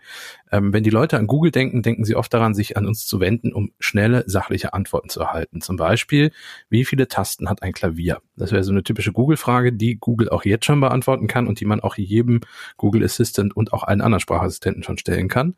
Ähm, 0.51 0.75
wenn 0.75 0.83
die 0.83 0.91
Leute 0.91 1.17
an 1.17 1.27
Google 1.27 1.51
denken, 1.51 1.83
denken 1.83 2.05
sie 2.05 2.17
oft 2.17 2.35
daran, 2.35 2.53
sich 2.55 2.77
an 2.77 2.87
uns 2.87 3.07
zu 3.07 3.21
wenden, 3.21 3.55
um 3.55 3.73
schnelle, 3.79 4.25
sachliche 4.27 4.75
Antworten 4.75 5.09
zu 5.09 5.21
erhalten. 5.21 5.63
Zum 5.63 5.77
Beispiel, 5.77 6.33
wie 6.69 6.85
viele 6.85 7.09
Tasten 7.09 7.49
hat 7.49 7.63
ein 7.63 7.73
Klavier? 7.73 8.21
Das 8.37 8.53
wäre 8.53 8.65
so 8.65 8.73
eine 8.73 8.83
typische 8.83 9.13
Google-Frage, 9.13 9.73
die 9.73 9.97
Google 9.97 10.29
auch 10.29 10.45
jetzt 10.45 10.67
schon 10.67 10.81
beantworten 10.81 11.29
kann 11.29 11.47
und 11.47 11.61
die 11.61 11.65
man 11.65 11.81
auch 11.81 11.97
jedem 11.97 12.41
Google 12.77 13.05
Assistant 13.05 13.57
und 13.57 13.73
auch 13.73 13.85
allen 13.85 14.01
anderen 14.01 14.21
Sprachassistenten 14.21 14.83
schon 14.83 14.99
stellen 14.99 15.29
kann. 15.29 15.55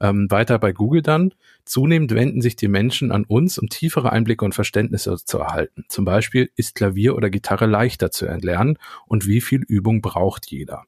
Ähm, 0.00 0.30
weiter 0.30 0.58
bei 0.58 0.72
Google 0.72 1.02
dann. 1.02 1.34
Zunehmend 1.70 2.12
wenden 2.12 2.40
sich 2.40 2.56
die 2.56 2.66
Menschen 2.66 3.12
an 3.12 3.22
uns, 3.22 3.56
um 3.56 3.68
tiefere 3.68 4.10
Einblicke 4.10 4.44
und 4.44 4.56
Verständnisse 4.56 5.14
zu 5.24 5.38
erhalten. 5.38 5.84
Zum 5.86 6.04
Beispiel, 6.04 6.50
ist 6.56 6.74
Klavier 6.74 7.14
oder 7.14 7.30
Gitarre 7.30 7.66
leichter 7.66 8.10
zu 8.10 8.26
erlernen 8.26 8.76
und 9.06 9.28
wie 9.28 9.40
viel 9.40 9.60
Übung 9.60 10.02
braucht 10.02 10.46
jeder? 10.46 10.82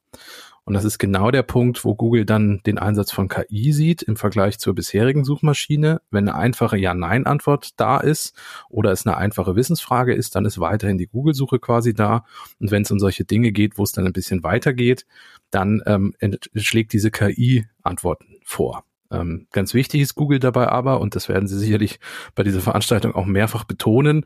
Und 0.65 0.73
das 0.73 0.83
ist 0.83 0.99
genau 0.99 1.31
der 1.31 1.43
Punkt, 1.43 1.85
wo 1.85 1.95
Google 1.95 2.25
dann 2.25 2.59
den 2.65 2.77
Einsatz 2.79 3.13
von 3.13 3.29
KI 3.29 3.71
sieht 3.71 4.01
im 4.01 4.17
Vergleich 4.17 4.59
zur 4.59 4.75
bisherigen 4.75 5.23
Suchmaschine. 5.23 6.01
Wenn 6.11 6.27
eine 6.27 6.37
einfache 6.37 6.77
Ja-Nein-Antwort 6.77 7.79
da 7.79 8.01
ist 8.01 8.35
oder 8.67 8.91
es 8.91 9.07
eine 9.07 9.15
einfache 9.15 9.55
Wissensfrage 9.55 10.13
ist, 10.13 10.35
dann 10.35 10.43
ist 10.43 10.59
weiterhin 10.59 10.97
die 10.97 11.07
Google-Suche 11.07 11.59
quasi 11.59 11.93
da. 11.93 12.25
Und 12.59 12.71
wenn 12.71 12.81
es 12.81 12.91
um 12.91 12.99
solche 12.99 13.23
Dinge 13.23 13.53
geht, 13.53 13.77
wo 13.77 13.83
es 13.83 13.93
dann 13.93 14.05
ein 14.05 14.11
bisschen 14.11 14.43
weitergeht, 14.43 15.05
dann 15.49 15.81
ähm, 15.85 16.13
schlägt 16.55 16.91
diese 16.91 17.09
KI 17.09 17.67
Antworten 17.83 18.35
vor. 18.43 18.83
Ähm, 19.13 19.47
ganz 19.51 19.73
wichtig 19.73 20.01
ist 20.01 20.15
Google 20.15 20.39
dabei 20.39 20.67
aber, 20.67 20.99
und 20.99 21.15
das 21.15 21.29
werden 21.29 21.47
sie 21.47 21.57
sicherlich 21.57 21.99
bei 22.35 22.43
dieser 22.43 22.59
Veranstaltung 22.59 23.15
auch 23.15 23.25
mehrfach 23.25 23.63
betonen, 23.63 24.25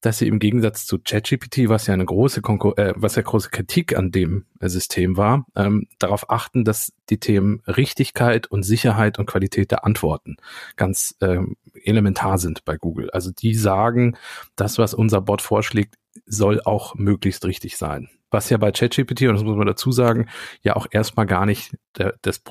dass 0.00 0.18
sie 0.18 0.28
im 0.28 0.38
Gegensatz 0.38 0.86
zu 0.86 0.98
ChatGPT, 0.98 1.68
was 1.68 1.86
ja 1.88 1.94
eine 1.94 2.04
große 2.04 2.40
Konkur 2.40 2.78
äh, 2.78 2.94
was 2.96 3.16
ja 3.16 3.22
große 3.22 3.50
Kritik 3.50 3.96
an 3.96 4.12
dem 4.12 4.46
äh, 4.60 4.68
System 4.68 5.16
war, 5.16 5.44
ähm, 5.56 5.88
darauf 5.98 6.30
achten, 6.30 6.64
dass 6.64 6.92
die 7.10 7.18
Themen 7.18 7.62
Richtigkeit 7.66 8.46
und 8.46 8.62
Sicherheit 8.62 9.18
und 9.18 9.26
Qualität 9.26 9.70
der 9.72 9.84
Antworten 9.84 10.36
ganz 10.76 11.16
ähm, 11.20 11.56
elementar 11.84 12.38
sind 12.38 12.64
bei 12.64 12.76
Google. 12.76 13.10
Also 13.10 13.30
die 13.32 13.54
sagen, 13.54 14.16
das, 14.56 14.78
was 14.78 14.94
unser 14.94 15.20
Bot 15.20 15.42
vorschlägt, 15.42 15.96
soll 16.26 16.60
auch 16.64 16.94
möglichst 16.94 17.44
richtig 17.44 17.76
sein 17.76 18.08
was 18.30 18.50
ja 18.50 18.56
bei 18.58 18.72
ChatGPT, 18.72 19.22
und 19.22 19.34
das 19.34 19.44
muss 19.44 19.56
man 19.56 19.66
dazu 19.66 19.92
sagen, 19.92 20.28
ja 20.62 20.76
auch 20.76 20.86
erstmal 20.90 21.26
gar 21.26 21.46
nicht 21.46 21.76
das, 22.22 22.42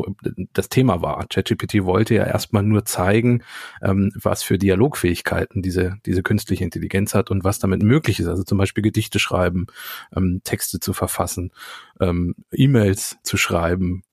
das 0.54 0.70
Thema 0.70 1.02
war. 1.02 1.26
ChatGPT 1.28 1.86
wollte 1.86 2.16
ja 2.16 2.26
erstmal 2.26 2.64
nur 2.64 2.86
zeigen, 2.86 3.44
ähm, 3.82 4.12
was 4.16 4.44
für 4.44 4.58
Dialogfähigkeiten 4.58 5.62
diese, 5.62 5.98
diese 6.06 6.24
künstliche 6.24 6.64
Intelligenz 6.64 7.16
hat 7.16 7.32
und 7.32 7.44
was 7.44 7.60
damit 7.60 7.82
möglich 7.82 8.20
ist. 8.20 8.28
Also 8.28 8.44
zum 8.44 8.58
Beispiel 8.58 8.84
Gedichte 8.84 9.20
schreiben, 9.20 9.68
ähm, 10.16 10.42
Texte 10.44 10.80
zu 10.80 10.94
verfassen, 10.94 11.52
ähm, 12.00 12.36
E-Mails 12.52 13.18
zu 13.24 13.38
schreiben 13.38 14.04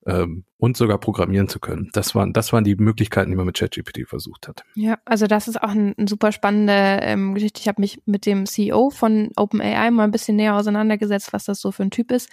und 0.59 0.76
sogar 0.76 0.99
programmieren 0.99 1.49
zu 1.49 1.59
können. 1.59 1.88
Das 1.94 2.14
waren, 2.14 2.35
das 2.35 2.52
waren 2.52 2.62
die 2.62 2.76
Möglichkeiten, 2.76 3.30
die 3.30 3.37
man 3.38 3.47
mit 3.47 3.56
ChatGPT 3.56 4.06
versucht 4.06 4.49
hat. 4.49 4.62
Ja, 4.75 4.99
also 5.06 5.26
das 5.26 5.49
ist 5.49 5.62
auch 5.62 5.71
ein, 5.71 5.94
ein 5.97 6.09
super 6.09 6.30
spannende 6.30 7.33
Geschichte. 7.33 7.62
Ich 7.62 7.68
habe 7.68 7.80
mich 7.80 8.02
mit 8.04 8.26
dem 8.26 8.44
CEO 8.44 8.90
von 8.90 9.30
OpenAI 9.35 9.90
mal 9.90 10.04
ein 10.04 10.11
bisschen 10.11 10.37
näher 10.37 10.56
auseinandergesetzt, 10.56 11.33
was 11.33 11.44
das 11.44 11.53
so 11.61 11.73
für 11.73 11.82
ein 11.82 11.90
Typ 11.90 12.11
ist. 12.11 12.28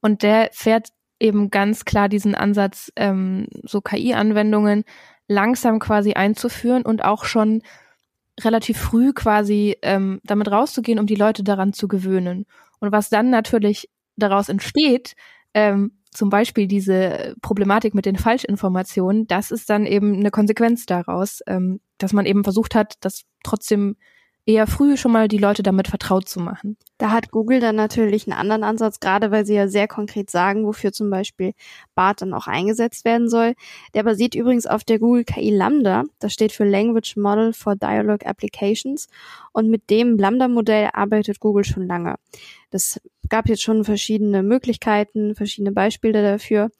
Und 0.00 0.22
der 0.22 0.50
fährt 0.52 0.88
eben 1.20 1.50
ganz 1.50 1.84
klar 1.84 2.08
diesen 2.08 2.34
Ansatz, 2.34 2.92
ähm, 2.96 3.46
so 3.62 3.80
KI-Anwendungen 3.80 4.84
langsam 5.28 5.78
quasi 5.78 6.12
einzuführen 6.12 6.82
und 6.82 7.04
auch 7.04 7.24
schon 7.24 7.62
relativ 8.40 8.78
früh 8.78 9.12
quasi 9.12 9.76
ähm, 9.82 10.20
damit 10.24 10.50
rauszugehen, 10.50 10.98
um 10.98 11.06
die 11.06 11.14
Leute 11.14 11.44
daran 11.44 11.72
zu 11.72 11.88
gewöhnen. 11.88 12.46
Und 12.80 12.92
was 12.92 13.08
dann 13.08 13.30
natürlich 13.30 13.88
daraus 14.16 14.48
entsteht, 14.48 15.14
ähm, 15.54 15.92
zum 16.10 16.30
Beispiel 16.30 16.66
diese 16.66 17.34
Problematik 17.42 17.94
mit 17.94 18.06
den 18.06 18.16
Falschinformationen, 18.16 19.26
das 19.26 19.50
ist 19.50 19.70
dann 19.70 19.86
eben 19.86 20.14
eine 20.16 20.30
Konsequenz 20.30 20.86
daraus, 20.86 21.40
ähm, 21.46 21.80
dass 21.98 22.12
man 22.12 22.26
eben 22.26 22.44
versucht 22.44 22.74
hat, 22.74 22.94
das 23.00 23.22
trotzdem 23.42 23.96
eher 24.46 24.66
früh 24.66 24.96
schon 24.96 25.12
mal 25.12 25.28
die 25.28 25.38
Leute 25.38 25.62
damit 25.62 25.88
vertraut 25.88 26.28
zu 26.28 26.38
machen. 26.38 26.76
Da 26.98 27.10
hat 27.10 27.30
Google 27.30 27.60
dann 27.60 27.76
natürlich 27.76 28.26
einen 28.26 28.38
anderen 28.38 28.62
Ansatz, 28.62 29.00
gerade 29.00 29.30
weil 29.30 29.46
sie 29.46 29.54
ja 29.54 29.68
sehr 29.68 29.88
konkret 29.88 30.30
sagen, 30.30 30.66
wofür 30.66 30.92
zum 30.92 31.10
Beispiel 31.10 31.54
BART 31.94 32.20
dann 32.20 32.34
auch 32.34 32.46
eingesetzt 32.46 33.04
werden 33.04 33.28
soll. 33.28 33.54
Der 33.94 34.02
basiert 34.02 34.34
übrigens 34.34 34.66
auf 34.66 34.84
der 34.84 34.98
Google 34.98 35.24
KI 35.24 35.50
Lambda. 35.50 36.04
Das 36.18 36.32
steht 36.32 36.52
für 36.52 36.64
Language 36.64 37.16
Model 37.16 37.52
for 37.52 37.74
Dialogue 37.74 38.26
Applications. 38.26 39.08
Und 39.52 39.70
mit 39.70 39.88
dem 39.88 40.18
Lambda-Modell 40.18 40.90
arbeitet 40.92 41.40
Google 41.40 41.64
schon 41.64 41.86
lange. 41.86 42.16
Das 42.70 43.00
gab 43.28 43.48
jetzt 43.48 43.62
schon 43.62 43.84
verschiedene 43.84 44.42
Möglichkeiten, 44.42 45.34
verschiedene 45.34 45.72
Beispiele 45.72 46.22
dafür. 46.22 46.70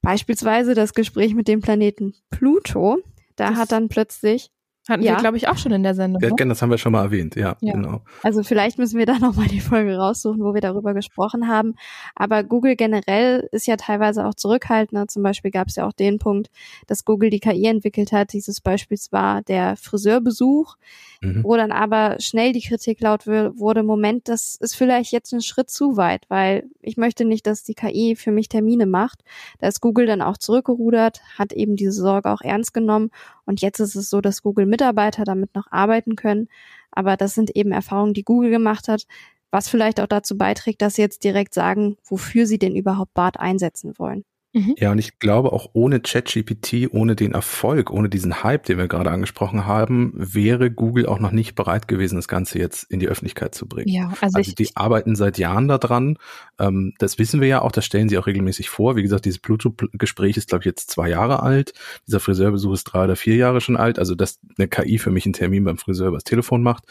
Beispielsweise 0.00 0.74
das 0.74 0.94
Gespräch 0.94 1.34
mit 1.34 1.48
dem 1.48 1.60
Planeten 1.60 2.14
Pluto. 2.30 2.98
Da 3.36 3.50
das 3.50 3.58
hat 3.58 3.72
dann 3.72 3.88
plötzlich 3.88 4.50
Hatten 4.86 5.02
ja. 5.02 5.12
wir, 5.12 5.16
glaube 5.20 5.38
ich, 5.38 5.48
auch 5.48 5.56
schon 5.56 5.72
in 5.72 5.82
der 5.82 5.94
Sendung. 5.94 6.22
Ja, 6.22 6.28
ne? 6.28 6.48
das 6.48 6.60
haben 6.60 6.68
wir 6.68 6.76
schon 6.76 6.92
mal 6.92 7.02
erwähnt, 7.02 7.36
ja, 7.36 7.56
ja. 7.60 7.72
genau. 7.72 8.02
Also 8.22 8.42
vielleicht 8.42 8.78
müssen 8.78 8.98
wir 8.98 9.06
da 9.06 9.18
nochmal 9.18 9.48
die 9.48 9.60
Folge 9.60 9.96
raussuchen, 9.96 10.44
wo 10.44 10.52
wir 10.52 10.60
darüber 10.60 10.92
gesprochen 10.92 11.48
haben. 11.48 11.74
Aber 12.14 12.44
Google 12.44 12.76
generell 12.76 13.48
ist 13.50 13.66
ja 13.66 13.76
teilweise 13.76 14.26
auch 14.26 14.34
zurückhaltender. 14.34 15.08
Zum 15.08 15.22
Beispiel 15.22 15.50
gab 15.50 15.68
es 15.68 15.76
ja 15.76 15.86
auch 15.86 15.92
den 15.92 16.18
Punkt, 16.18 16.50
dass 16.86 17.06
Google 17.06 17.30
die 17.30 17.40
KI 17.40 17.64
entwickelt 17.64 18.12
hat. 18.12 18.34
Dieses 18.34 18.60
Beispiel 18.60 18.98
war 19.10 19.40
der 19.40 19.76
Friseurbesuch, 19.76 20.76
mhm. 21.22 21.44
wo 21.44 21.56
dann 21.56 21.72
aber 21.72 22.20
schnell 22.20 22.52
die 22.52 22.60
Kritik 22.60 23.00
laut 23.00 23.26
wurde, 23.26 23.82
Moment, 23.82 24.28
das 24.28 24.56
ist 24.60 24.76
vielleicht 24.76 25.12
jetzt 25.12 25.32
ein 25.32 25.40
Schritt 25.40 25.70
zu 25.70 25.96
weit, 25.96 26.26
weil 26.28 26.64
ich 26.82 26.98
möchte 26.98 27.24
nicht, 27.24 27.46
dass 27.46 27.64
die 27.64 27.74
KI 27.74 28.16
für 28.16 28.32
mich 28.32 28.50
Termine 28.50 28.84
macht. 28.84 29.24
Da 29.60 29.68
ist 29.68 29.80
Google 29.80 30.04
dann 30.04 30.20
auch 30.20 30.36
zurückgerudert, 30.36 31.22
hat 31.38 31.54
eben 31.54 31.74
diese 31.74 31.92
Sorge 31.92 32.30
auch 32.30 32.42
ernst 32.42 32.74
genommen 32.74 33.10
und 33.46 33.60
jetzt 33.60 33.80
ist 33.80 33.94
es 33.94 34.10
so, 34.10 34.20
dass 34.20 34.42
Google 34.42 34.66
Mitarbeiter 34.74 35.24
damit 35.24 35.54
noch 35.54 35.70
arbeiten 35.70 36.16
können. 36.16 36.48
Aber 36.90 37.16
das 37.16 37.34
sind 37.34 37.54
eben 37.54 37.70
Erfahrungen, 37.72 38.14
die 38.14 38.24
Google 38.24 38.50
gemacht 38.50 38.88
hat, 38.88 39.06
was 39.52 39.68
vielleicht 39.68 40.00
auch 40.00 40.08
dazu 40.08 40.36
beiträgt, 40.36 40.82
dass 40.82 40.96
sie 40.96 41.02
jetzt 41.02 41.22
direkt 41.22 41.54
sagen, 41.54 41.96
wofür 42.04 42.46
sie 42.46 42.58
denn 42.58 42.74
überhaupt 42.74 43.14
BART 43.14 43.38
einsetzen 43.38 43.94
wollen. 43.98 44.24
Mhm. 44.54 44.76
Ja, 44.78 44.92
und 44.92 44.98
ich 45.00 45.18
glaube 45.18 45.52
auch 45.52 45.70
ohne 45.72 45.98
ChatGPT, 45.98 46.88
ohne 46.92 47.16
den 47.16 47.32
Erfolg, 47.32 47.90
ohne 47.90 48.08
diesen 48.08 48.44
Hype, 48.44 48.62
den 48.66 48.78
wir 48.78 48.86
gerade 48.86 49.10
angesprochen 49.10 49.66
haben, 49.66 50.12
wäre 50.14 50.70
Google 50.70 51.06
auch 51.06 51.18
noch 51.18 51.32
nicht 51.32 51.56
bereit 51.56 51.88
gewesen, 51.88 52.14
das 52.14 52.28
Ganze 52.28 52.60
jetzt 52.60 52.84
in 52.84 53.00
die 53.00 53.08
Öffentlichkeit 53.08 53.56
zu 53.56 53.66
bringen. 53.66 53.88
Ja, 53.88 54.12
also, 54.20 54.38
also 54.38 54.52
die 54.52 54.68
arbeiten 54.76 55.16
seit 55.16 55.38
Jahren 55.38 55.66
daran. 55.66 56.18
Ähm, 56.60 56.94
das 56.98 57.18
wissen 57.18 57.40
wir 57.40 57.48
ja 57.48 57.62
auch, 57.62 57.72
das 57.72 57.84
stellen 57.84 58.08
sie 58.08 58.16
auch 58.16 58.28
regelmäßig 58.28 58.70
vor. 58.70 58.94
Wie 58.94 59.02
gesagt, 59.02 59.24
dieses 59.24 59.40
Bluetooth-Gespräch 59.40 60.36
ist, 60.36 60.50
glaube 60.50 60.62
ich, 60.62 60.66
jetzt 60.66 60.88
zwei 60.88 61.08
Jahre 61.08 61.42
alt. 61.42 61.72
Dieser 62.06 62.20
Friseurbesuch 62.20 62.74
ist 62.74 62.84
drei 62.84 63.04
oder 63.04 63.16
vier 63.16 63.34
Jahre 63.34 63.60
schon 63.60 63.76
alt. 63.76 63.98
Also, 63.98 64.14
dass 64.14 64.38
eine 64.56 64.68
KI 64.68 64.98
für 64.98 65.10
mich 65.10 65.26
einen 65.26 65.32
Termin 65.32 65.64
beim 65.64 65.78
Friseur 65.78 66.08
übers 66.08 66.22
Telefon 66.22 66.62
macht. 66.62 66.84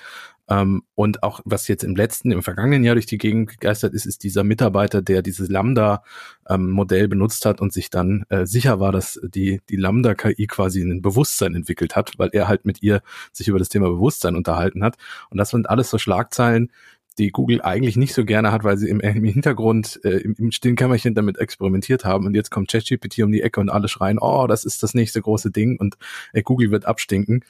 Ähm, 0.50 0.84
und 0.96 1.24
auch 1.24 1.40
was 1.46 1.68
jetzt 1.68 1.84
im 1.84 1.96
letzten, 1.96 2.32
im 2.32 2.44
vergangenen 2.44 2.84
Jahr 2.84 2.96
durch 2.96 3.06
die 3.06 3.18
Gegend 3.18 3.50
gegeistert 3.50 3.94
ist, 3.94 4.06
ist 4.06 4.24
dieser 4.24 4.44
Mitarbeiter, 4.44 5.02
der 5.02 5.22
dieses 5.22 5.50
Lambda-Modell 5.50 7.04
ähm, 7.04 7.10
benutzt 7.10 7.46
hat 7.46 7.62
und 7.62 7.72
sich 7.72 7.90
dann 7.90 8.26
äh, 8.30 8.46
sicher 8.46 8.80
war, 8.80 8.92
dass 8.92 9.20
die, 9.24 9.62
die 9.70 9.78
Lambda-KI 9.78 10.48
quasi 10.48 10.82
ein 10.82 11.02
Bewusstsein 11.02 11.56
entwickelt 11.56 11.96
hat, 11.96 12.14
weil 12.18 12.30
er 12.34 12.48
halt 12.48 12.66
mit 12.66 12.84
ihr 12.84 13.02
sich 13.32 13.48
über 13.48 13.60
das 13.60 13.70
Thema 13.70 13.88
Bewusstsein 13.90 14.36
unterhalten 14.36 14.84
hat. 14.84 14.98
Und 15.30 15.38
das 15.38 15.50
sind 15.50 15.70
alles 15.70 15.90
so 15.90 15.98
Schlagzeilen, 15.98 16.72
die 17.16 17.30
Google 17.30 17.62
eigentlich 17.62 17.96
nicht 17.96 18.14
so 18.14 18.26
gerne 18.26 18.52
hat, 18.52 18.64
weil 18.64 18.78
sie 18.78 18.90
im, 18.90 19.00
im 19.00 19.24
Hintergrund, 19.24 20.00
äh, 20.04 20.18
im, 20.18 20.36
im 20.38 20.52
stillen 20.52 20.76
Kämmerchen 20.76 21.16
damit 21.16 21.38
experimentiert 21.38 22.06
haben. 22.06 22.26
Und 22.26 22.36
jetzt 22.36 22.50
kommt 22.50 22.72
ChatGPT 22.72 23.20
um 23.20 23.32
die 23.32 23.42
Ecke 23.42 23.60
und 23.60 23.70
alle 23.70 23.88
schreien, 23.88 24.18
oh, 24.20 24.48
das 24.48 24.66
ist 24.66 24.84
das 24.84 24.94
nächste 24.94 25.22
große 25.22 25.52
Ding 25.52 25.78
und 25.80 25.98
äh, 26.34 26.42
Google 26.42 26.72
wird 26.72 26.86
abstinken. 26.86 27.44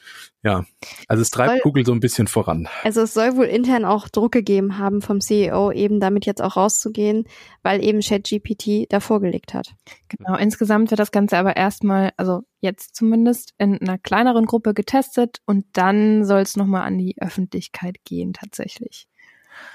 Ja, 0.44 0.66
also 1.08 1.22
es 1.22 1.30
treibt 1.30 1.52
soll, 1.52 1.60
Google 1.62 1.86
so 1.86 1.94
ein 1.94 2.00
bisschen 2.00 2.28
voran. 2.28 2.68
Also 2.84 3.02
es 3.02 3.14
soll 3.14 3.38
wohl 3.38 3.46
intern 3.46 3.86
auch 3.86 4.10
Druck 4.10 4.34
gegeben 4.34 4.78
haben 4.78 5.02
vom 5.02 5.22
CEO, 5.22 5.72
eben 5.72 6.00
damit 6.00 6.26
jetzt 6.26 6.42
auch 6.42 6.58
rauszugehen, 6.58 7.26
weil 7.62 7.84
eben 7.84 8.02
ChatGPT 8.02 8.92
da 8.92 9.00
vorgelegt 9.00 9.54
hat. 9.54 9.74
Genau, 10.10 10.36
insgesamt 10.38 10.92
wird 10.92 11.00
das 11.00 11.12
Ganze 11.12 11.38
aber 11.38 11.56
erstmal, 11.56 12.12
also 12.18 12.42
jetzt 12.60 12.96
zumindest, 12.96 13.54
in 13.58 13.82
einer 13.82 13.98
kleineren 13.98 14.46
Gruppe 14.46 14.74
getestet 14.74 15.40
und 15.46 15.66
dann 15.74 16.26
soll 16.26 16.42
es 16.42 16.58
nochmal 16.58 16.84
an 16.84 16.98
die 16.98 17.16
Öffentlichkeit 17.20 17.98
gehen 18.04 18.34
tatsächlich. 18.34 19.08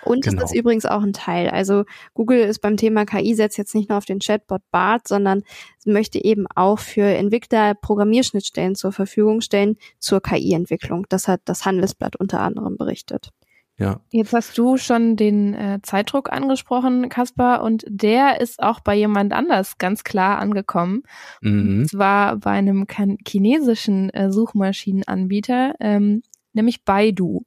Und 0.05 0.25
genau. 0.25 0.41
das 0.41 0.53
ist 0.53 0.59
übrigens 0.59 0.87
auch 0.87 1.03
ein 1.03 1.13
Teil. 1.13 1.49
Also 1.49 1.85
Google 2.15 2.41
ist 2.41 2.61
beim 2.61 2.77
Thema 2.77 3.05
KI 3.05 3.35
setzt 3.35 3.59
jetzt 3.59 3.75
nicht 3.75 3.89
nur 3.89 3.99
auf 3.99 4.05
den 4.05 4.21
Chatbot 4.21 4.63
BART, 4.71 5.09
sondern 5.09 5.43
möchte 5.85 6.23
eben 6.23 6.47
auch 6.55 6.79
für 6.79 7.05
Entwickler 7.05 7.75
Programmierschnittstellen 7.75 8.75
zur 8.75 8.93
Verfügung 8.93 9.41
stellen 9.41 9.77
zur 9.99 10.21
KI-Entwicklung. 10.21 11.07
Das 11.09 11.29
hat 11.29 11.41
das 11.45 11.65
Handelsblatt 11.65 12.17
unter 12.17 12.41
anderem 12.41 12.77
berichtet. 12.77 13.31
Ja. 13.79 14.01
Jetzt 14.11 14.33
hast 14.33 14.59
du 14.59 14.77
schon 14.77 15.15
den 15.15 15.55
äh, 15.55 15.79
Zeitdruck 15.83 16.33
angesprochen, 16.33 17.09
Kaspar, 17.09 17.63
und 17.63 17.85
der 17.89 18.41
ist 18.41 18.61
auch 18.61 18.81
bei 18.81 18.97
jemand 18.97 19.33
anders 19.33 19.79
ganz 19.79 20.03
klar 20.03 20.39
angekommen. 20.39 21.05
Mhm. 21.41 21.81
Und 21.81 21.89
zwar 21.89 22.37
bei 22.37 22.51
einem 22.51 22.87
chinesischen 23.27 24.11
äh, 24.11 24.33
Suchmaschinenanbieter, 24.33 25.75
ähm, 25.79 26.23
nämlich 26.53 26.85
Baidu. 26.85 27.45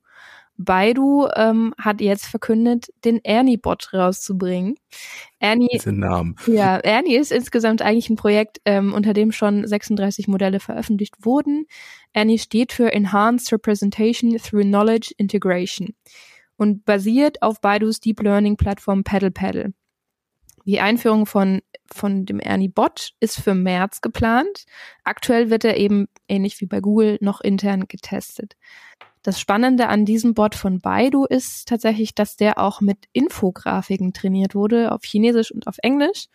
Baidu 0.63 1.27
ähm, 1.36 1.74
hat 1.77 2.01
jetzt 2.01 2.25
verkündet, 2.25 2.88
den 3.06 3.20
Ernie-Bot 3.24 3.94
rauszubringen. 3.94 4.75
Ernie, 5.39 5.80
Namen. 5.86 6.36
Ja, 6.48 6.77
Ernie 6.77 7.15
ist 7.15 7.32
insgesamt 7.32 7.82
eigentlich 7.82 8.10
ein 8.10 8.15
Projekt, 8.15 8.60
ähm, 8.65 8.94
unter 8.94 9.14
dem 9.14 9.31
schon 9.31 9.68
36 9.68 10.27
Modelle 10.27 10.59
veröffentlicht 10.59 11.16
wurden. 11.25 11.66
Ernie 12.14 12.40
steht 12.40 12.74
für 12.74 12.92
Enhanced 12.92 13.51
Representation 13.51 14.38
Through 14.38 14.64
Knowledge 14.64 15.14
Integration 15.18 15.94
und 16.57 16.86
basiert 16.86 17.42
auf 17.42 17.62
Baidus 17.62 18.00
Deep 18.00 18.22
Learning 18.22 18.57
Plattform 18.57 19.03
Paddle 19.03 19.31
Paddle. 19.31 19.74
Die 20.66 20.79
Einführung 20.79 21.25
von, 21.25 21.62
von 21.92 22.25
dem 22.25 22.40
Ernie-Bot 22.40 23.14
ist 23.20 23.42
für 23.42 23.55
März 23.55 24.01
geplant. 24.01 24.66
Aktuell 25.03 25.50
wird 25.50 25.66
er 25.66 25.77
eben, 25.77 26.07
ähnlich 26.27 26.62
wie 26.62 26.68
bei 26.68 26.79
Google, 26.79 27.18
noch 27.20 27.42
intern 27.42 27.88
getestet. 27.88 28.55
Das 29.24 29.40
Spannende 29.40 29.88
an 29.88 30.05
diesem 30.05 30.34
Bot 30.34 30.55
von 30.55 30.79
Baidu 30.81 31.25
ist 31.25 31.68
tatsächlich, 31.68 32.16
dass 32.16 32.38
der 32.38 32.57
auch 32.57 32.81
mit 32.81 32.98
Infografiken 33.14 34.14
trainiert 34.14 34.55
wurde, 34.55 34.92
auf 34.92 35.03
Chinesisch 35.03 35.51
und 35.51 35.68
auf 35.68 35.75
Englisch. 35.84 36.27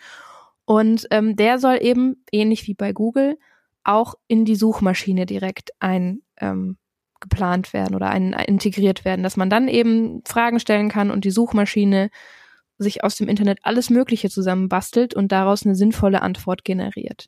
Und 0.65 1.07
ähm, 1.11 1.37
der 1.37 1.59
soll 1.59 1.79
eben, 1.81 2.25
ähnlich 2.31 2.67
wie 2.67 2.75
bei 2.75 2.93
Google, 2.93 3.39
auch 3.83 4.15
in 4.29 4.45
die 4.45 4.57
Suchmaschine 4.57 5.27
direkt 5.27 5.71
ein 5.81 6.23
ähm, 6.39 6.77
geplant 7.21 7.73
werden 7.73 7.95
oder 7.95 8.11
ein, 8.11 8.35
ein, 8.35 8.45
integriert 8.45 9.05
werden, 9.05 9.23
dass 9.23 9.37
man 9.37 9.51
dann 9.51 9.69
eben 9.69 10.23
Fragen 10.27 10.61
stellen 10.61 10.89
kann 10.89 11.11
und 11.11 11.25
die 11.25 11.31
Suchmaschine 11.31 12.11
sich 12.79 13.05
aus 13.05 13.17
dem 13.17 13.29
Internet 13.29 13.61
alles 13.63 13.91
Mögliche 13.91 14.29
zusammenbastelt 14.29 15.15
und 15.15 15.33
daraus 15.33 15.65
eine 15.65 15.75
sinnvolle 15.75 16.23
Antwort 16.23 16.65
generiert. 16.65 17.27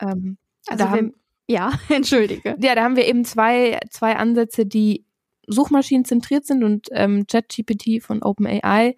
Ähm, 0.00 0.38
also 0.66 0.90
haben, 0.90 1.14
ja, 1.48 1.72
entschuldige. 1.88 2.56
Ja, 2.60 2.74
da 2.74 2.82
haben 2.82 2.96
wir 2.96 3.06
eben 3.06 3.24
zwei, 3.24 3.78
zwei 3.90 4.16
Ansätze, 4.16 4.66
die 4.66 5.04
Suchmaschinen 5.46 6.04
zentriert 6.04 6.46
sind 6.46 6.64
und 6.64 6.88
ähm, 6.92 7.26
ChatGPT 7.26 8.02
von 8.02 8.22
OpenAI, 8.22 8.96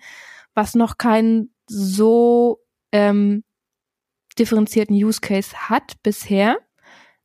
was 0.55 0.75
noch 0.75 0.99
keinen 0.99 1.55
so 1.67 2.61
ähm, 2.93 3.45
differenzierten 4.39 4.95
Use 4.95 5.21
Case 5.21 5.55
hat 5.69 6.03
bisher. 6.03 6.59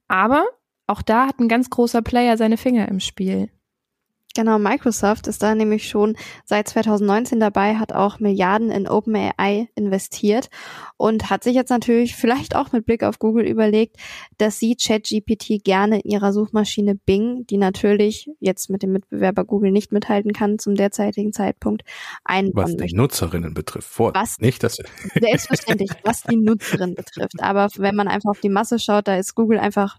Aber 0.08 0.46
auch 0.88 1.02
da 1.02 1.28
hat 1.28 1.40
ein 1.40 1.50
ganz 1.50 1.70
großer 1.70 2.02
Player 2.02 2.38
seine 2.38 2.58
Finger 2.58 2.88
im 2.88 3.00
Spiel. 3.00 3.52
Genau, 4.36 4.60
Microsoft 4.60 5.26
ist 5.26 5.42
da 5.42 5.56
nämlich 5.56 5.90
schon 5.90 6.16
seit 6.46 6.68
2019 6.68 7.40
dabei, 7.40 7.76
hat 7.76 7.94
auch 7.94 8.20
Milliarden 8.20 8.70
in 8.70 8.88
OpenAI 8.88 9.70
investiert 9.74 10.50
und 10.98 11.32
hat 11.32 11.44
sich 11.44 11.56
jetzt 11.56 11.72
natürlich 11.72 12.16
vielleicht 12.16 12.56
auch 12.56 12.72
mit 12.72 12.86
Blick 12.86 13.04
auf 13.04 13.18
Google 13.18 13.48
überlegt, 13.48 13.98
dass 14.38 14.60
sie 14.60 14.76
ChatGPT 14.76 15.64
gerne 15.64 16.02
in 16.02 16.12
ihrer 16.12 16.32
Suchmaschine 16.32 16.94
Bing, 16.94 17.48
die 17.48 17.58
natürlich 17.58 18.30
jetzt 18.40 18.70
mit 18.70 18.84
dem 18.84 18.92
Mitbewerber 18.92 19.46
Google 19.46 19.72
nicht 19.72 19.92
mithalten 19.92 20.32
kann 20.32 20.60
zum 20.60 20.76
derzeitigen 20.76 21.34
Zeitpunkt, 21.34 21.82
einbauen 22.24 22.78
Was 22.78 22.78
die. 22.78 22.96
Nutzerinnen 22.96 23.56
betrifft, 23.56 23.88
vor, 23.88 24.14
was, 24.14 24.38
nicht 24.40 24.62
das. 24.62 24.78
Selbstverständlich, 25.20 25.90
was 26.04 26.22
die 26.22 26.38
Nutzerin 26.38 26.94
betrifft. 26.94 27.42
Aber 27.42 27.68
wenn 27.78 27.96
man 27.96 28.08
einfach 28.08 28.30
auf 28.30 28.40
die 28.42 28.50
Masse 28.50 28.78
schaut, 28.78 29.08
da 29.08 29.18
ist 29.18 29.34
Google 29.34 29.58
einfach 29.58 29.98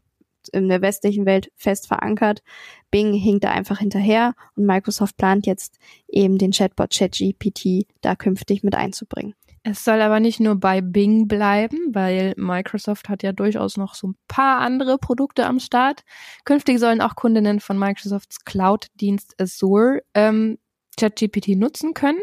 in 0.52 0.68
der 0.68 0.82
westlichen 0.82 1.26
Welt 1.26 1.50
fest 1.56 1.88
verankert. 1.88 2.42
Bing 2.90 3.12
hinkt 3.12 3.44
da 3.44 3.50
einfach 3.50 3.78
hinterher 3.78 4.34
und 4.56 4.66
Microsoft 4.66 5.16
plant 5.16 5.46
jetzt 5.46 5.78
eben 6.08 6.38
den 6.38 6.52
Chatbot 6.52 6.92
ChatGPT 6.92 7.86
da 8.00 8.16
künftig 8.16 8.62
mit 8.62 8.74
einzubringen. 8.74 9.34
Es 9.62 9.84
soll 9.84 10.00
aber 10.00 10.20
nicht 10.20 10.40
nur 10.40 10.56
bei 10.56 10.80
Bing 10.80 11.28
bleiben, 11.28 11.94
weil 11.94 12.32
Microsoft 12.36 13.10
hat 13.10 13.22
ja 13.22 13.32
durchaus 13.32 13.76
noch 13.76 13.94
so 13.94 14.08
ein 14.08 14.16
paar 14.26 14.60
andere 14.60 14.96
Produkte 14.96 15.44
am 15.44 15.60
Start. 15.60 16.02
Künftig 16.44 16.78
sollen 16.78 17.02
auch 17.02 17.14
Kundinnen 17.14 17.60
von 17.60 17.78
Microsofts 17.78 18.44
Cloud-Dienst 18.46 19.34
Azure 19.38 20.02
ähm, 20.14 20.58
ChatGPT 20.98 21.56
nutzen 21.56 21.92
können 21.92 22.20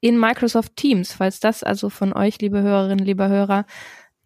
in 0.00 0.18
Microsoft 0.18 0.76
Teams, 0.76 1.12
falls 1.12 1.40
das 1.40 1.62
also 1.62 1.90
von 1.90 2.12
euch, 2.12 2.40
liebe 2.40 2.62
Hörerinnen, 2.62 3.04
lieber 3.04 3.28
Hörer, 3.28 3.66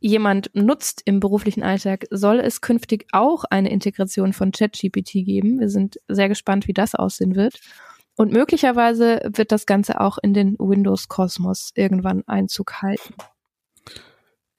jemand 0.03 0.51
nutzt 0.55 1.03
im 1.05 1.21
beruflichen 1.21 1.63
Alltag, 1.63 2.07
soll 2.11 2.41
es 2.41 2.61
künftig 2.61 3.07
auch 3.13 3.45
eine 3.45 3.71
Integration 3.71 4.33
von 4.33 4.53
ChatGPT 4.53 5.25
geben. 5.25 5.61
Wir 5.61 5.69
sind 5.69 5.99
sehr 6.09 6.29
gespannt, 6.29 6.69
wie 6.69 6.75
das 6.75 6.95
aussehen 6.95 7.37
wird. 7.37 7.61
Und 8.17 8.33
möglicherweise 8.33 9.21
wird 9.33 9.53
das 9.53 9.65
Ganze 9.65 10.01
auch 10.01 10.19
in 10.19 10.35
den 10.35 10.57
Windows-Kosmos 10.59 11.73
irgendwann 11.75 12.23
Einzug 12.27 12.83
halten. 12.83 13.15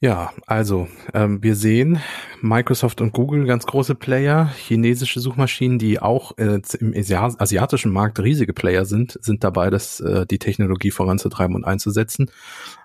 Ja, 0.04 0.34
also 0.48 0.90
ähm, 1.14 1.42
wir 1.42 1.56
sehen 1.56 1.98
Microsoft 2.42 3.00
und 3.00 3.14
Google 3.14 3.46
ganz 3.46 3.66
große 3.66 3.96
Player, 3.96 4.52
chinesische 4.54 5.22
Suchmaschinen, 5.22 5.80
die 5.80 6.02
auch 6.02 6.38
äh, 6.38 6.60
im 6.82 6.94
asiatischen 6.94 7.94
Markt 7.94 8.20
riesige 8.20 8.52
Player 8.52 8.84
sind, 8.84 9.18
sind 9.22 9.46
dabei, 9.46 9.70
das, 9.70 10.02
äh, 10.02 10.26
die 10.26 10.40
Technologie 10.40 10.92
voranzutreiben 10.92 11.56
und 11.56 11.64
einzusetzen. 11.64 12.30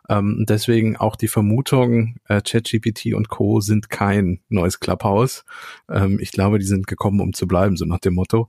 Ähm, 0.09 0.45
deswegen 0.49 0.97
auch 0.97 1.17
die 1.17 1.27
Vermutung, 1.27 2.19
äh, 2.29 2.41
ChatGPT 2.41 3.15
und 3.15 3.29
Co. 3.29 3.59
sind 3.59 3.91
kein 3.91 4.39
neues 4.49 4.79
Clubhouse. 4.79 5.45
Ähm, 5.91 6.21
ich 6.21 6.31
glaube, 6.31 6.61
die 6.61 6.67
sind 6.67 6.87
gekommen, 6.87 7.21
um 7.21 7.33
zu 7.33 7.49
bleiben, 7.49 7.77
so 7.77 7.85
nach 7.85 7.99
dem 7.99 8.15
Motto. 8.15 8.49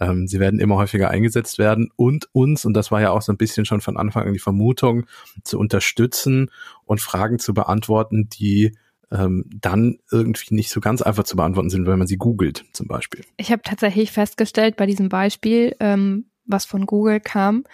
Ähm, 0.00 0.26
sie 0.26 0.40
werden 0.40 0.60
immer 0.60 0.76
häufiger 0.76 1.10
eingesetzt 1.10 1.58
werden 1.58 1.90
und 1.96 2.28
uns, 2.32 2.64
und 2.64 2.74
das 2.74 2.90
war 2.90 3.00
ja 3.00 3.10
auch 3.10 3.22
so 3.22 3.32
ein 3.32 3.36
bisschen 3.38 3.66
schon 3.66 3.80
von 3.80 3.96
Anfang 3.96 4.26
an 4.26 4.32
die 4.32 4.38
Vermutung, 4.38 5.06
zu 5.44 5.58
unterstützen 5.58 6.50
und 6.84 7.00
Fragen 7.00 7.38
zu 7.38 7.54
beantworten, 7.54 8.28
die 8.28 8.76
ähm, 9.12 9.44
dann 9.52 9.98
irgendwie 10.10 10.54
nicht 10.54 10.70
so 10.70 10.80
ganz 10.80 11.02
einfach 11.02 11.24
zu 11.24 11.36
beantworten 11.36 11.70
sind, 11.70 11.86
wenn 11.86 11.98
man 11.98 12.06
sie 12.06 12.16
googelt 12.16 12.64
zum 12.72 12.86
Beispiel. 12.86 13.24
Ich 13.36 13.52
habe 13.52 13.62
tatsächlich 13.62 14.12
festgestellt 14.12 14.76
bei 14.76 14.86
diesem 14.86 15.08
Beispiel, 15.08 15.76
ähm, 15.80 16.26
was 16.46 16.64
von 16.64 16.86
Google 16.86 17.20
kam, 17.20 17.64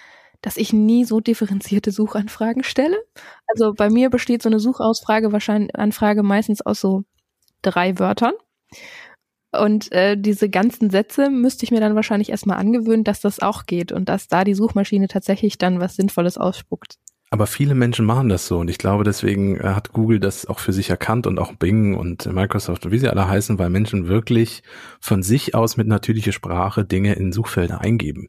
dass 0.43 0.57
ich 0.57 0.73
nie 0.73 1.05
so 1.05 1.21
differenzierte 1.21 1.91
Suchanfragen 1.91 2.63
stelle. 2.63 2.97
Also 3.47 3.75
bei 3.75 3.91
mir 3.91 4.11
besteht 4.11 4.43
so 4.43 4.49
eine 4.49 4.61
Suchausfrage 4.61 5.33
wahrscheinlich 5.33 5.75
Anfrage 5.77 6.23
meistens 6.23 6.61
aus 6.61 6.81
so 6.81 7.05
drei 7.63 7.99
Wörtern. 7.99 8.35
Und 9.61 9.93
äh, 9.93 10.17
diese 10.17 10.49
ganzen 10.49 10.91
Sätze 10.91 11.31
müsste 11.31 11.65
ich 11.65 11.71
mir 11.71 11.81
dann 11.81 11.95
wahrscheinlich 11.95 12.31
erstmal 12.31 12.59
angewöhnen, 12.59 13.05
dass 13.05 13.21
das 13.21 13.41
auch 13.41 13.67
geht 13.67 13.93
und 13.93 14.09
dass 14.09 14.29
da 14.29 14.45
die 14.45 14.55
Suchmaschine 14.55 15.09
tatsächlich 15.09 15.59
dann 15.59 15.81
was 15.81 15.97
Sinnvolles 15.97 16.39
ausspuckt. 16.39 16.99
Aber 17.31 17.49
viele 17.49 17.75
Menschen 17.75 18.07
machen 18.07 18.29
das 18.29 18.47
so 18.47 18.61
und 18.61 18.71
ich 18.71 18.79
glaube, 18.79 19.03
deswegen 19.03 19.59
äh, 19.59 19.65
hat 19.65 19.93
Google 19.93 20.21
das 20.21 20.47
auch 20.47 20.61
für 20.61 20.73
sich 20.73 20.91
erkannt 20.91 21.27
und 21.27 21.41
auch 21.41 21.55
Bing 21.55 21.97
und 21.97 22.25
Microsoft 22.33 22.87
und 22.87 22.93
wie 22.93 23.01
sie 23.01 23.09
alle 23.09 23.29
heißen, 23.29 23.59
weil 23.59 23.69
Menschen 23.69 24.07
wirklich 24.07 24.63
von 25.01 25.25
sich 25.25 25.53
aus 25.53 25.77
mit 25.77 25.89
natürlicher 25.89 26.31
Sprache 26.31 26.85
Dinge 26.85 27.15
in 27.15 27.33
Suchfelder 27.33 27.81
eingeben. 27.81 28.29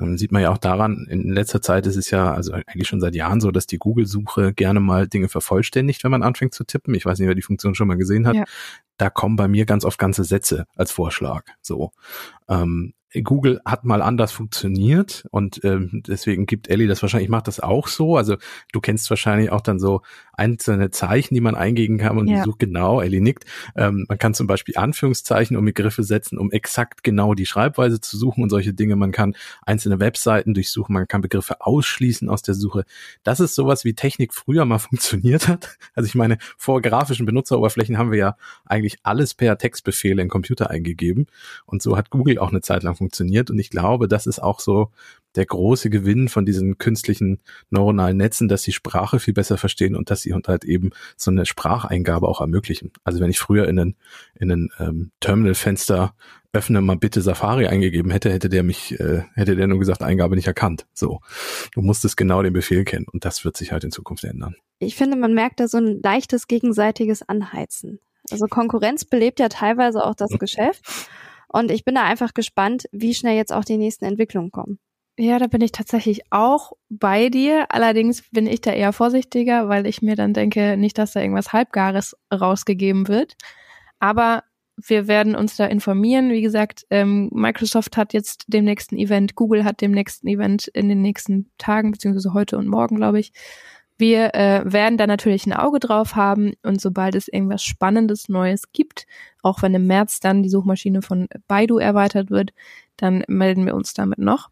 Ähm, 0.00 0.16
sieht 0.16 0.32
man 0.32 0.40
ja 0.40 0.50
auch 0.50 0.58
daran, 0.58 1.06
in 1.10 1.28
letzter 1.28 1.60
Zeit 1.60 1.86
ist 1.86 1.96
es 1.96 2.10
ja, 2.10 2.32
also 2.32 2.52
eigentlich 2.52 2.88
schon 2.88 3.02
seit 3.02 3.14
Jahren 3.14 3.42
so, 3.42 3.50
dass 3.50 3.66
die 3.66 3.78
Google-Suche 3.78 4.54
gerne 4.54 4.80
mal 4.80 5.06
Dinge 5.06 5.28
vervollständigt, 5.28 6.02
wenn 6.02 6.10
man 6.10 6.22
anfängt 6.22 6.54
zu 6.54 6.64
tippen. 6.64 6.94
Ich 6.94 7.04
weiß 7.04 7.18
nicht, 7.18 7.28
wer 7.28 7.34
die 7.34 7.42
Funktion 7.42 7.74
schon 7.74 7.88
mal 7.88 7.98
gesehen 7.98 8.26
hat. 8.26 8.36
Ja. 8.36 8.44
Da 8.96 9.10
kommen 9.10 9.36
bei 9.36 9.48
mir 9.48 9.66
ganz 9.66 9.84
oft 9.84 9.98
ganze 9.98 10.24
Sätze 10.24 10.66
als 10.76 10.92
Vorschlag. 10.92 11.44
So. 11.60 11.92
Ähm, 12.48 12.94
Google 13.24 13.60
hat 13.64 13.84
mal 13.84 14.02
anders 14.02 14.30
funktioniert 14.30 15.26
und 15.30 15.64
ähm, 15.64 16.02
deswegen 16.06 16.46
gibt 16.46 16.70
Ellie 16.70 16.86
das 16.86 17.02
wahrscheinlich, 17.02 17.28
macht 17.28 17.48
das 17.48 17.58
auch 17.58 17.88
so. 17.88 18.16
Also 18.16 18.36
du 18.72 18.80
kennst 18.80 19.10
wahrscheinlich 19.10 19.50
auch 19.50 19.62
dann 19.62 19.80
so 19.80 20.02
einzelne 20.32 20.90
Zeichen, 20.90 21.34
die 21.34 21.40
man 21.40 21.56
eingeben 21.56 21.98
kann 21.98 22.18
und 22.18 22.28
ja. 22.28 22.38
die 22.38 22.44
sucht 22.44 22.60
genau, 22.60 23.00
Ellie 23.00 23.20
nickt. 23.20 23.44
Ähm, 23.76 24.06
man 24.08 24.16
kann 24.18 24.32
zum 24.32 24.46
Beispiel 24.46 24.76
Anführungszeichen 24.76 25.56
um 25.56 25.64
Begriffe 25.64 26.04
setzen, 26.04 26.38
um 26.38 26.52
exakt 26.52 27.02
genau 27.02 27.34
die 27.34 27.46
Schreibweise 27.46 28.00
zu 28.00 28.16
suchen 28.16 28.44
und 28.44 28.50
solche 28.50 28.72
Dinge. 28.72 28.94
Man 28.94 29.10
kann 29.10 29.34
einzelne 29.66 29.98
Webseiten 29.98 30.54
durchsuchen, 30.54 30.92
man 30.92 31.08
kann 31.08 31.20
Begriffe 31.20 31.60
ausschließen 31.60 32.28
aus 32.28 32.42
der 32.42 32.54
Suche. 32.54 32.84
Das 33.24 33.40
ist 33.40 33.56
sowas, 33.56 33.84
wie 33.84 33.94
Technik 33.94 34.34
früher 34.34 34.64
mal 34.64 34.78
funktioniert 34.90 35.48
hat. 35.48 35.76
Also 35.94 36.06
ich 36.06 36.14
meine, 36.14 36.38
vor 36.56 36.80
grafischen 36.80 37.26
Benutzeroberflächen 37.26 37.98
haben 37.98 38.12
wir 38.12 38.18
ja 38.18 38.36
eigentlich 38.64 38.98
alles 39.02 39.34
per 39.34 39.58
Textbefehle 39.58 40.22
in 40.22 40.28
Computer 40.28 40.70
eingegeben 40.70 41.26
und 41.66 41.82
so 41.82 41.96
hat 41.96 42.10
Google 42.10 42.38
auch 42.38 42.50
eine 42.50 42.60
Zeit 42.60 42.84
lang 42.84 42.99
funktioniert. 43.00 43.50
Und 43.50 43.58
ich 43.58 43.70
glaube, 43.70 44.08
das 44.08 44.26
ist 44.26 44.40
auch 44.40 44.60
so 44.60 44.90
der 45.36 45.46
große 45.46 45.88
Gewinn 45.88 46.28
von 46.28 46.44
diesen 46.44 46.76
künstlichen 46.76 47.40
neuronalen 47.70 48.18
Netzen, 48.18 48.46
dass 48.46 48.62
sie 48.62 48.72
Sprache 48.72 49.18
viel 49.18 49.32
besser 49.32 49.56
verstehen 49.56 49.96
und 49.96 50.10
dass 50.10 50.20
sie 50.20 50.34
halt 50.34 50.64
eben 50.64 50.90
so 51.16 51.30
eine 51.30 51.46
Spracheingabe 51.46 52.28
auch 52.28 52.42
ermöglichen. 52.42 52.92
Also 53.04 53.20
wenn 53.20 53.30
ich 53.30 53.38
früher 53.38 53.66
in 53.68 53.78
ein, 53.78 53.96
in 54.34 54.52
ein 54.52 54.68
ähm, 54.78 55.10
Terminalfenster 55.20 56.14
öffne 56.52 56.80
mal 56.80 56.96
bitte 56.96 57.22
Safari 57.22 57.68
eingegeben 57.68 58.10
hätte, 58.10 58.30
hätte 58.30 58.48
der 58.48 58.64
mich, 58.64 58.98
äh, 59.00 59.22
hätte 59.34 59.56
der 59.56 59.66
nur 59.66 59.78
gesagt, 59.78 60.02
Eingabe 60.02 60.36
nicht 60.36 60.48
erkannt. 60.48 60.86
So. 60.92 61.20
Du 61.72 61.80
musstest 61.80 62.16
genau 62.16 62.42
den 62.42 62.52
Befehl 62.52 62.84
kennen 62.84 63.06
und 63.10 63.24
das 63.24 63.44
wird 63.44 63.56
sich 63.56 63.72
halt 63.72 63.84
in 63.84 63.92
Zukunft 63.92 64.24
ändern. 64.24 64.56
Ich 64.78 64.96
finde, 64.96 65.16
man 65.16 65.32
merkt 65.32 65.60
da 65.60 65.68
so 65.68 65.78
ein 65.78 66.00
leichtes 66.02 66.48
gegenseitiges 66.48 67.22
Anheizen. 67.22 68.00
Also 68.30 68.46
Konkurrenz 68.46 69.04
belebt 69.04 69.40
ja 69.40 69.48
teilweise 69.48 70.04
auch 70.04 70.14
das 70.14 70.30
Geschäft. 70.38 70.84
Und 71.52 71.70
ich 71.70 71.84
bin 71.84 71.96
da 71.96 72.04
einfach 72.04 72.32
gespannt, 72.32 72.84
wie 72.92 73.14
schnell 73.14 73.36
jetzt 73.36 73.52
auch 73.52 73.64
die 73.64 73.76
nächsten 73.76 74.04
Entwicklungen 74.04 74.50
kommen. 74.50 74.78
Ja, 75.18 75.38
da 75.38 75.48
bin 75.48 75.60
ich 75.60 75.72
tatsächlich 75.72 76.22
auch 76.30 76.72
bei 76.88 77.28
dir. 77.28 77.66
Allerdings 77.68 78.22
bin 78.30 78.46
ich 78.46 78.60
da 78.60 78.72
eher 78.72 78.92
vorsichtiger, 78.92 79.68
weil 79.68 79.86
ich 79.86 80.00
mir 80.00 80.16
dann 80.16 80.32
denke, 80.32 80.76
nicht, 80.76 80.96
dass 80.96 81.12
da 81.12 81.20
irgendwas 81.20 81.52
Halbgares 81.52 82.16
rausgegeben 82.32 83.08
wird. 83.08 83.34
Aber 83.98 84.44
wir 84.76 85.08
werden 85.08 85.34
uns 85.34 85.56
da 85.56 85.66
informieren. 85.66 86.30
Wie 86.30 86.40
gesagt, 86.40 86.86
ähm, 86.88 87.28
Microsoft 87.32 87.96
hat 87.96 88.12
jetzt 88.14 88.44
dem 88.46 88.64
nächsten 88.64 88.96
Event, 88.96 89.34
Google 89.34 89.64
hat 89.64 89.80
dem 89.80 89.90
nächsten 89.90 90.26
Event 90.28 90.68
in 90.68 90.88
den 90.88 91.02
nächsten 91.02 91.50
Tagen, 91.58 91.90
beziehungsweise 91.90 92.32
heute 92.32 92.56
und 92.56 92.68
morgen, 92.68 92.96
glaube 92.96 93.20
ich. 93.20 93.32
Wir 94.00 94.34
äh, 94.34 94.62
werden 94.64 94.96
da 94.96 95.06
natürlich 95.06 95.46
ein 95.46 95.52
Auge 95.52 95.78
drauf 95.78 96.16
haben 96.16 96.54
und 96.62 96.80
sobald 96.80 97.14
es 97.14 97.28
irgendwas 97.28 97.62
Spannendes 97.62 98.28
Neues 98.30 98.72
gibt, 98.72 99.06
auch 99.42 99.60
wenn 99.62 99.74
im 99.74 99.86
März 99.86 100.20
dann 100.20 100.42
die 100.42 100.48
Suchmaschine 100.48 101.02
von 101.02 101.28
Baidu 101.46 101.76
erweitert 101.76 102.30
wird, 102.30 102.52
dann 102.96 103.24
melden 103.28 103.66
wir 103.66 103.74
uns 103.74 103.92
damit 103.92 104.18
noch. 104.18 104.48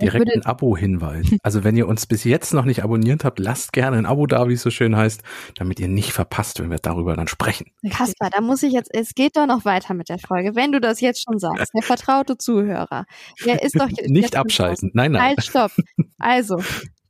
Direkt 0.00 0.30
ein 0.34 0.44
Abo-Hinweis. 0.44 1.26
Also 1.42 1.64
wenn 1.64 1.76
ihr 1.76 1.88
uns 1.88 2.06
bis 2.06 2.24
jetzt 2.24 2.52
noch 2.52 2.64
nicht 2.64 2.84
abonniert 2.84 3.24
habt, 3.24 3.38
lasst 3.38 3.72
gerne 3.72 3.96
ein 3.96 4.06
Abo 4.06 4.26
da, 4.26 4.48
wie 4.48 4.52
es 4.52 4.62
so 4.62 4.70
schön 4.70 4.94
heißt, 4.94 5.22
damit 5.56 5.80
ihr 5.80 5.88
nicht 5.88 6.12
verpasst, 6.12 6.60
wenn 6.60 6.70
wir 6.70 6.78
darüber 6.78 7.16
dann 7.16 7.28
sprechen. 7.28 7.72
Kasper, 7.90 8.28
da 8.30 8.40
muss 8.40 8.62
ich 8.62 8.72
jetzt, 8.72 8.94
es 8.94 9.14
geht 9.14 9.36
doch 9.36 9.46
noch 9.46 9.64
weiter 9.64 9.94
mit 9.94 10.10
der 10.10 10.18
Folge, 10.18 10.54
wenn 10.54 10.70
du 10.70 10.80
das 10.80 11.00
jetzt 11.00 11.24
schon 11.24 11.38
sagst. 11.38 11.72
Der 11.74 11.82
vertraute 11.82 12.36
Zuhörer, 12.36 13.06
der 13.44 13.62
ist 13.62 13.80
doch 13.80 13.88
nicht 14.06 14.36
abschalten. 14.36 14.90
Nein, 14.92 15.12
nein. 15.12 15.22
Halt, 15.22 15.42
stopp. 15.42 15.72
Also, 16.18 16.60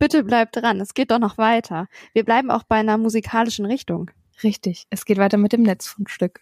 bitte 0.01 0.25
bleibt 0.25 0.57
dran. 0.57 0.81
Es 0.81 0.95
geht 0.95 1.13
doch 1.13 1.21
noch 1.21 1.39
weiter. 1.39 1.87
Wir 2.13 2.25
bleiben 2.25 2.51
auch 2.51 2.65
bei 2.65 2.77
einer 2.77 2.99
musikalischen 2.99 3.67
Richtung. 3.67 4.11
Richtig. 4.43 4.87
Es 4.91 5.05
geht 5.05 5.19
weiter 5.19 5.37
mit 5.37 5.53
dem 5.53 5.63
Netzfundstück. 5.63 6.41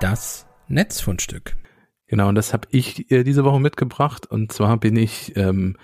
Das 0.00 0.46
Netzfundstück. 0.68 1.56
Genau, 2.06 2.28
und 2.28 2.36
das 2.36 2.52
habe 2.52 2.68
ich 2.70 3.10
äh, 3.10 3.24
diese 3.24 3.44
Woche 3.44 3.60
mitgebracht. 3.60 4.26
Und 4.26 4.52
zwar 4.52 4.78
bin 4.78 4.96
ich 4.96 5.36
ähm, 5.36 5.76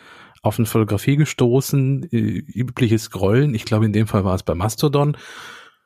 auf 0.43 0.59
eine 0.59 0.67
Fotografie 0.67 1.17
gestoßen, 1.17 2.05
äh, 2.13 2.17
übliches 2.17 3.05
Scrollen. 3.05 3.55
Ich 3.55 3.65
glaube, 3.65 3.87
in 3.87 3.93
dem 3.93 4.07
Fall 4.07 4.25
war 4.25 4.37
es 4.37 4.45
bei 4.45 4.55
Mastodon. 4.55 5.17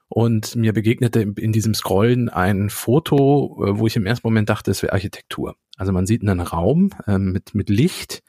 Und 0.08 0.54
mir 0.54 0.72
begegnete 0.74 1.20
in 1.20 1.52
diesem 1.52 1.74
Scrollen 1.74 2.28
ein 2.28 2.68
Foto, 2.68 3.64
äh, 3.64 3.78
wo 3.78 3.86
ich 3.86 3.96
im 3.96 4.04
ersten 4.04 4.26
Moment 4.26 4.50
dachte, 4.50 4.70
es 4.70 4.82
wäre 4.82 4.92
Architektur. 4.92 5.56
Also 5.76 5.92
man 5.92 6.06
sieht 6.06 6.22
einen 6.22 6.40
Raum 6.40 6.90
äh, 7.06 7.18
mit, 7.18 7.54
mit 7.54 7.68
Licht 7.68 8.22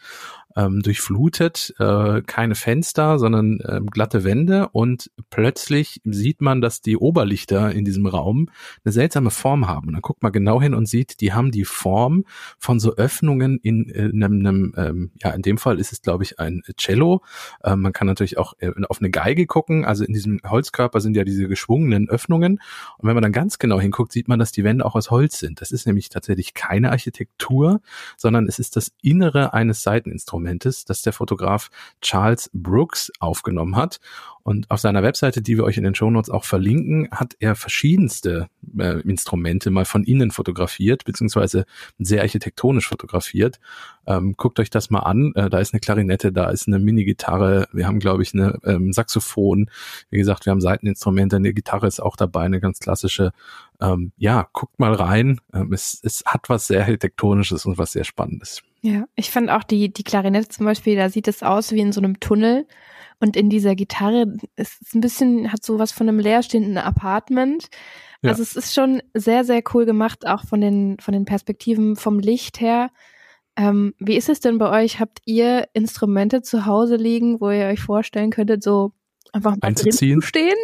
ähm, 0.57 0.81
durchflutet, 0.81 1.73
äh, 1.77 2.21
keine 2.23 2.55
Fenster, 2.55 3.19
sondern 3.19 3.59
äh, 3.59 3.79
glatte 3.85 4.23
Wände 4.23 4.69
und 4.69 5.11
plötzlich 5.29 6.01
sieht 6.03 6.41
man, 6.41 6.61
dass 6.61 6.81
die 6.81 6.97
Oberlichter 6.97 7.71
in 7.71 7.85
diesem 7.85 8.07
Raum 8.07 8.49
eine 8.83 8.91
seltsame 8.91 9.29
Form 9.29 9.67
haben. 9.67 9.87
Und 9.87 9.93
dann 9.93 10.01
guckt 10.01 10.23
man 10.23 10.31
genau 10.31 10.59
hin 10.59 10.73
und 10.73 10.87
sieht, 10.87 11.21
die 11.21 11.33
haben 11.33 11.51
die 11.51 11.63
Form 11.63 12.25
von 12.57 12.79
so 12.79 12.95
Öffnungen 12.95 13.59
in, 13.61 13.85
in 13.85 14.23
einem, 14.23 14.45
einem, 14.45 14.73
ähm, 14.75 15.11
ja, 15.21 15.29
in 15.31 15.43
dem 15.43 15.59
Fall 15.59 15.79
ist 15.79 15.91
es, 15.91 16.01
glaube 16.01 16.23
ich, 16.23 16.39
ein 16.39 16.63
Cello. 16.75 17.21
Ähm, 17.63 17.81
man 17.81 17.93
kann 17.93 18.07
natürlich 18.07 18.39
auch 18.39 18.53
äh, 18.57 18.71
auf 18.89 18.99
eine 18.99 19.11
Geige 19.11 19.45
gucken. 19.45 19.85
Also 19.85 20.03
in 20.03 20.13
diesem 20.13 20.39
Holzkörper 20.43 21.01
sind 21.01 21.15
ja 21.15 21.23
diese 21.23 21.47
geschwungenen 21.47 22.09
Öffnungen. 22.09 22.59
Und 22.97 23.07
wenn 23.07 23.13
man 23.13 23.21
dann 23.21 23.31
ganz 23.31 23.59
genau 23.59 23.79
hinguckt, 23.79 24.11
sieht 24.11 24.27
man, 24.27 24.39
dass 24.39 24.51
die 24.51 24.63
Wände 24.63 24.85
auch 24.85 24.95
aus 24.95 25.11
Holz 25.11 25.37
sind. 25.37 25.61
Das 25.61 25.71
ist 25.71 25.85
nämlich 25.85 26.09
tatsächlich 26.09 26.55
keine 26.55 26.89
Architektur, 26.89 27.81
sondern 28.17 28.47
es 28.47 28.57
ist 28.57 28.75
das 28.75 28.91
Innere 29.03 29.53
eines 29.53 29.83
Seiteninstruments. 29.83 30.46
Dokumentes, 30.47 30.85
das 30.85 31.01
der 31.01 31.13
Fotograf 31.13 31.69
Charles 32.01 32.49
Brooks 32.53 33.11
aufgenommen 33.19 33.75
hat. 33.75 33.99
Und 34.43 34.71
auf 34.71 34.79
seiner 34.79 35.03
Webseite, 35.03 35.41
die 35.41 35.57
wir 35.57 35.65
euch 35.65 35.77
in 35.77 35.83
den 35.83 35.93
Shownotes 35.93 36.29
auch 36.29 36.45
verlinken, 36.45 37.09
hat 37.11 37.35
er 37.39 37.55
verschiedenste 37.55 38.47
äh, 38.79 39.01
Instrumente 39.01 39.71
mal 39.71 39.83
von 39.83 40.05
innen 40.05 40.31
fotografiert, 40.31 41.03
beziehungsweise 41.03 41.65
sehr 41.99 42.21
architektonisch 42.21 42.87
fotografiert. 42.87 43.59
Ähm, 44.05 44.35
guckt 44.37 44.61
euch 44.61 44.69
das 44.69 44.89
mal 44.89 44.99
an. 44.99 45.33
Äh, 45.35 45.49
da 45.49 45.59
ist 45.59 45.73
eine 45.73 45.81
Klarinette, 45.81 46.31
da 46.31 46.49
ist 46.49 46.67
eine 46.67 46.79
Mini-Gitarre, 46.79 47.67
wir 47.73 47.87
haben, 47.87 47.99
glaube 47.99 48.23
ich, 48.23 48.33
eine 48.33 48.57
ähm, 48.63 48.93
Saxophon. 48.93 49.69
Wie 50.11 50.17
gesagt, 50.17 50.45
wir 50.45 50.51
haben 50.51 50.61
Seiteninstrumente, 50.61 51.35
eine 51.35 51.53
Gitarre 51.53 51.87
ist 51.87 51.99
auch 51.99 52.15
dabei, 52.15 52.43
eine 52.43 52.61
ganz 52.61 52.79
klassische. 52.79 53.33
Ähm, 53.81 54.13
ja, 54.15 54.47
guckt 54.53 54.79
mal 54.79 54.93
rein. 54.93 55.41
Ähm, 55.53 55.73
es, 55.73 55.99
es 56.01 56.23
hat 56.25 56.47
was 56.47 56.67
sehr 56.67 56.81
architektonisches 56.81 57.65
und 57.65 57.77
was 57.77 57.91
sehr 57.91 58.05
Spannendes. 58.05 58.63
Ja, 58.81 59.05
ich 59.15 59.31
fand 59.31 59.49
auch 59.49 59.63
die, 59.63 59.91
die 59.91 60.03
Klarinette 60.03 60.49
zum 60.49 60.65
Beispiel, 60.65 60.95
da 60.95 61.09
sieht 61.09 61.27
es 61.27 61.43
aus 61.43 61.71
wie 61.71 61.79
in 61.79 61.91
so 61.91 62.01
einem 62.01 62.19
Tunnel. 62.19 62.67
Und 63.19 63.35
in 63.35 63.49
dieser 63.49 63.75
Gitarre 63.75 64.33
ist 64.55 64.81
es 64.81 64.93
ein 64.93 65.01
bisschen, 65.01 65.51
hat 65.51 65.63
so 65.63 65.79
was 65.79 65.91
von 65.91 66.07
einem 66.07 66.19
leerstehenden 66.19 66.77
Apartment. 66.77 67.69
Ja. 68.21 68.29
Also 68.29 68.43
es 68.43 68.55
ist 68.55 68.75
schon 68.75 69.01
sehr, 69.13 69.43
sehr 69.43 69.63
cool 69.73 69.85
gemacht, 69.85 70.27
auch 70.27 70.45
von 70.45 70.61
den, 70.61 70.97
von 70.99 71.13
den 71.13 71.25
Perspektiven 71.25 71.95
vom 71.95 72.19
Licht 72.19 72.59
her. 72.61 72.91
Ähm, 73.55 73.95
wie 73.97 74.15
ist 74.15 74.29
es 74.29 74.39
denn 74.39 74.59
bei 74.59 74.83
euch? 74.83 74.99
Habt 74.99 75.19
ihr 75.25 75.67
Instrumente 75.73 76.43
zu 76.43 76.67
Hause 76.67 76.95
liegen, 76.95 77.41
wo 77.41 77.49
ihr 77.49 77.65
euch 77.65 77.79
vorstellen 77.79 78.29
könntet, 78.29 78.63
so 78.63 78.93
einfach 79.33 79.51
mal 79.51 79.67
Einzuziehen. 79.67 80.21
zu 80.21 80.27
stehen? 80.27 80.57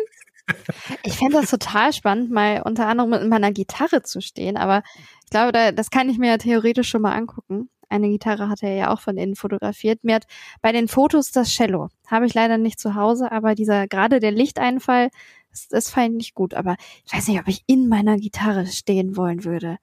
Ich 1.03 1.13
fände 1.13 1.37
das 1.37 1.49
total 1.49 1.93
spannend, 1.93 2.29
mal 2.29 2.61
unter 2.63 2.87
anderem 2.87 3.11
mit 3.11 3.27
meiner 3.27 3.51
Gitarre 3.51 4.03
zu 4.03 4.21
stehen, 4.21 4.57
aber 4.57 4.83
ich 5.23 5.29
glaube, 5.29 5.53
da, 5.53 5.71
das 5.71 5.89
kann 5.89 6.09
ich 6.09 6.17
mir 6.17 6.27
ja 6.27 6.37
theoretisch 6.37 6.89
schon 6.89 7.01
mal 7.01 7.13
angucken. 7.13 7.69
Eine 7.89 8.09
Gitarre 8.09 8.49
hat 8.49 8.63
er 8.63 8.75
ja 8.75 8.93
auch 8.93 8.99
von 9.01 9.17
innen 9.17 9.35
fotografiert. 9.35 10.03
Mir 10.03 10.15
hat 10.15 10.25
bei 10.61 10.71
den 10.71 10.87
Fotos 10.87 11.31
das 11.31 11.49
Cello. 11.49 11.89
Habe 12.07 12.25
ich 12.25 12.33
leider 12.33 12.57
nicht 12.57 12.79
zu 12.79 12.95
Hause, 12.95 13.31
aber 13.31 13.55
dieser, 13.55 13.87
gerade 13.87 14.19
der 14.19 14.31
Lichteinfall, 14.31 15.09
das, 15.51 15.67
das 15.67 15.89
fand 15.89 16.09
ich 16.09 16.13
nicht 16.15 16.35
gut. 16.35 16.53
Aber 16.53 16.75
ich 17.05 17.13
weiß 17.13 17.27
nicht, 17.27 17.39
ob 17.39 17.47
ich 17.47 17.63
in 17.67 17.87
meiner 17.87 18.17
Gitarre 18.17 18.65
stehen 18.67 19.17
wollen 19.17 19.43
würde. 19.43 19.77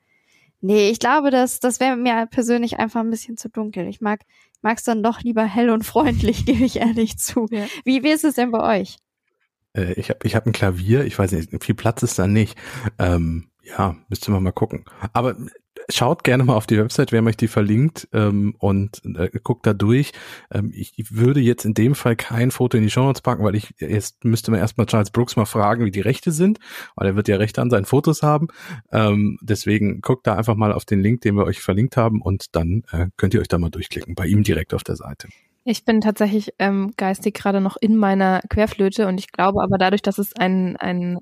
Nee, 0.61 0.91
ich 0.91 0.99
glaube, 0.99 1.31
das, 1.31 1.61
das 1.61 1.81
wäre 1.81 1.97
mir 1.97 2.27
persönlich 2.27 2.79
einfach 2.79 3.01
ein 3.01 3.11
bisschen 3.11 3.37
zu 3.37 3.49
dunkel. 3.49 3.89
Ich 3.89 4.01
mag 4.01 4.21
es 4.63 4.85
dann 4.85 5.03
doch 5.03 5.21
lieber 5.23 5.45
hell 5.45 5.71
und 5.71 5.85
freundlich, 5.85 6.45
gebe 6.47 6.65
ich 6.65 6.77
ehrlich 6.77 7.19
zu. 7.19 7.47
Ja. 7.51 7.67
Wie, 7.85 8.03
wie 8.03 8.11
ist 8.11 8.25
es 8.25 8.35
denn 8.35 8.51
bei 8.51 8.81
euch? 8.81 8.99
Äh, 9.73 9.95
ich 9.95 10.11
habe 10.11 10.21
ich 10.25 10.35
hab 10.35 10.47
ein 10.47 10.53
Klavier, 10.53 11.05
ich 11.05 11.19
weiß 11.19 11.33
nicht, 11.33 11.65
viel 11.65 11.75
Platz 11.75 12.03
ist 12.03 12.19
da 12.19 12.27
nicht. 12.27 12.59
Ähm, 12.99 13.51
ja, 13.63 13.97
müsste 14.09 14.31
man 14.31 14.43
mal 14.43 14.53
gucken. 14.53 14.85
Aber 15.13 15.37
schaut 15.91 16.25
gerne 16.25 16.45
mal 16.45 16.55
auf 16.55 16.67
die 16.67 16.79
Website, 16.79 17.13
wer 17.13 17.25
euch 17.25 17.37
die 17.37 17.49
verlinkt 17.49 18.09
ähm, 18.13 18.55
und 18.59 19.03
äh, 19.05 19.31
guckt 19.43 19.67
da 19.67 19.73
durch. 19.73 20.13
Ähm, 20.53 20.73
ich, 20.75 20.93
ich 20.97 21.15
würde 21.15 21.41
jetzt 21.41 21.65
in 21.65 21.75
dem 21.75 21.95
Fall 21.95 22.17
kein 22.17 22.51
Foto 22.51 22.77
in 22.77 22.83
die 22.83 22.91
Show 22.91 23.03
Notes 23.03 23.23
packen, 23.23 23.45
weil 23.45 23.55
ich 23.55 23.75
jetzt 23.79 24.25
müsste 24.25 24.51
man 24.51 24.61
erstmal 24.61 24.87
Charles 24.87 25.11
Brooks 25.11 25.37
mal 25.37 25.45
fragen, 25.45 25.85
wie 25.85 25.91
die 25.91 26.01
Rechte 26.01 26.33
sind, 26.33 26.59
weil 26.97 27.09
er 27.09 27.17
wird 27.17 27.29
ja 27.29 27.37
Rechte 27.37 27.61
an 27.61 27.71
seinen 27.71 27.85
Fotos 27.85 28.23
haben. 28.23 28.49
Ähm, 28.93 29.39
deswegen 29.43 30.01
guckt 30.01 30.27
da 30.27 30.37
einfach 30.37 30.57
mal 30.57 30.73
auf 30.73 30.85
den 30.85 31.01
Link, 31.01 31.21
den 31.23 31.37
wir 31.37 31.45
euch 31.45 31.61
verlinkt 31.61 31.97
haben 31.97 32.21
und 32.21 32.55
dann 32.57 32.85
äh, 32.93 33.07
könnt 33.17 33.35
ihr 33.35 33.41
euch 33.41 33.49
da 33.49 33.59
mal 33.59 33.71
durchklicken, 33.71 34.15
bei 34.15 34.27
ihm 34.27 34.43
direkt 34.43 34.75
auf 34.75 34.85
der 34.85 34.97
Seite. 34.97 35.29
Ich 35.65 35.85
bin 35.85 36.01
tatsächlich 36.01 36.55
ähm, 36.59 36.93
geistig 36.97 37.35
gerade 37.35 37.61
noch 37.61 37.77
in 37.79 37.97
meiner 37.97 38.41
Querflöte 38.49 39.07
und 39.07 39.19
ich 39.19 39.31
glaube 39.31 39.63
aber 39.63 39.77
dadurch, 39.77 40.03
dass 40.03 40.19
es 40.19 40.35
ein, 40.35 40.77
ein 40.77 41.19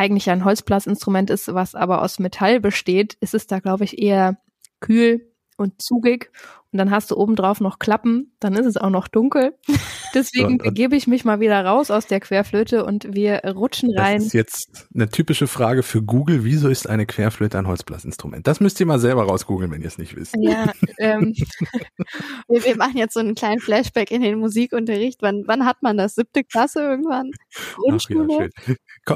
eigentlich 0.00 0.30
ein 0.30 0.46
Holzblasinstrument 0.46 1.28
ist, 1.28 1.52
was 1.52 1.74
aber 1.74 2.00
aus 2.00 2.18
Metall 2.18 2.58
besteht, 2.58 3.18
ist 3.20 3.34
es 3.34 3.46
da, 3.46 3.58
glaube 3.58 3.84
ich, 3.84 4.00
eher 4.00 4.38
kühl 4.80 5.30
und 5.58 5.82
zugig. 5.82 6.32
Und 6.72 6.78
dann 6.78 6.90
hast 6.90 7.10
du 7.10 7.16
obendrauf 7.16 7.60
noch 7.60 7.78
Klappen, 7.78 8.32
dann 8.40 8.54
ist 8.54 8.64
es 8.64 8.76
auch 8.76 8.88
noch 8.88 9.08
dunkel. 9.08 9.54
Deswegen 10.14 10.58
begebe 10.58 10.96
ich 10.96 11.06
mich 11.06 11.24
mal 11.24 11.40
wieder 11.40 11.62
raus 11.64 11.90
aus 11.90 12.06
der 12.06 12.20
Querflöte 12.20 12.84
und 12.84 13.12
wir 13.12 13.42
rutschen 13.44 13.90
rein. 13.96 14.18
Das 14.18 14.26
ist 14.28 14.32
jetzt 14.32 14.88
eine 14.94 15.08
typische 15.08 15.48
Frage 15.48 15.82
für 15.82 16.02
Google. 16.02 16.44
Wieso 16.44 16.68
ist 16.68 16.88
eine 16.88 17.06
Querflöte 17.06 17.58
ein 17.58 17.66
Holzblasinstrument? 17.66 18.46
Das 18.46 18.60
müsst 18.60 18.80
ihr 18.80 18.86
mal 18.86 18.98
selber 18.98 19.24
rausgoogeln, 19.24 19.70
wenn 19.70 19.82
ihr 19.82 19.88
es 19.88 19.98
nicht 19.98 20.16
wisst. 20.16 20.34
Ja, 20.38 20.72
ähm, 20.98 21.34
wir, 22.48 22.64
wir, 22.64 22.76
machen 22.76 22.96
jetzt 22.96 23.14
so 23.14 23.20
einen 23.20 23.34
kleinen 23.34 23.60
Flashback 23.60 24.10
in 24.10 24.22
den 24.22 24.38
Musikunterricht. 24.38 25.20
Wann, 25.20 25.42
wann 25.46 25.66
hat 25.66 25.82
man 25.82 25.96
das? 25.98 26.14
Siebte 26.14 26.42
Klasse 26.44 26.80
irgendwann? 26.80 27.32
Grundschule? 27.76 28.48
Ja, 28.66 28.74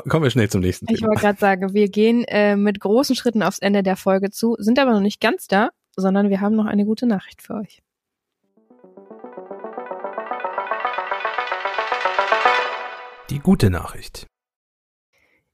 Kommen 0.08 0.24
wir 0.24 0.30
schnell 0.30 0.50
zum 0.50 0.60
nächsten 0.60 0.86
Thema. 0.86 0.98
Ich 0.98 1.04
wollte 1.04 1.20
gerade 1.20 1.38
sagen, 1.38 1.72
wir 1.72 1.88
gehen 1.88 2.24
äh, 2.24 2.56
mit 2.56 2.80
großen 2.80 3.14
Schritten 3.14 3.42
aufs 3.42 3.58
Ende 3.60 3.82
der 3.82 3.96
Folge 3.96 4.30
zu, 4.30 4.56
sind 4.58 4.78
aber 4.78 4.92
noch 4.92 5.00
nicht 5.00 5.20
ganz 5.20 5.46
da, 5.46 5.70
sondern 5.96 6.30
wir 6.30 6.40
haben 6.40 6.56
noch 6.56 6.66
eine 6.66 6.84
gute 6.84 7.06
Nachricht 7.06 7.42
für 7.42 7.54
euch. 7.54 7.82
Die 13.30 13.38
gute 13.38 13.70
Nachricht. 13.70 14.26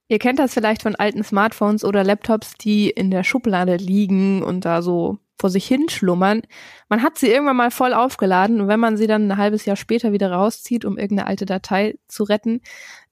Ihr 0.08 0.18
kennt 0.18 0.40
das 0.40 0.54
vielleicht 0.54 0.82
von 0.82 0.96
alten 0.96 1.22
Smartphones 1.22 1.84
oder 1.84 2.02
Laptops, 2.02 2.54
die 2.54 2.90
in 2.90 3.12
der 3.12 3.22
Schublade 3.22 3.76
liegen 3.76 4.42
und 4.42 4.64
da 4.64 4.82
so 4.82 5.18
vor 5.40 5.50
sich 5.50 5.66
hin 5.66 5.88
schlummern. 5.88 6.42
Man 6.88 7.02
hat 7.02 7.16
sie 7.16 7.28
irgendwann 7.28 7.56
mal 7.56 7.70
voll 7.70 7.94
aufgeladen 7.94 8.60
und 8.60 8.68
wenn 8.68 8.80
man 8.80 8.96
sie 8.96 9.06
dann 9.06 9.30
ein 9.30 9.38
halbes 9.38 9.64
Jahr 9.64 9.76
später 9.76 10.12
wieder 10.12 10.32
rauszieht, 10.32 10.84
um 10.84 10.98
irgendeine 10.98 11.28
alte 11.28 11.46
Datei 11.46 11.96
zu 12.08 12.24
retten, 12.24 12.60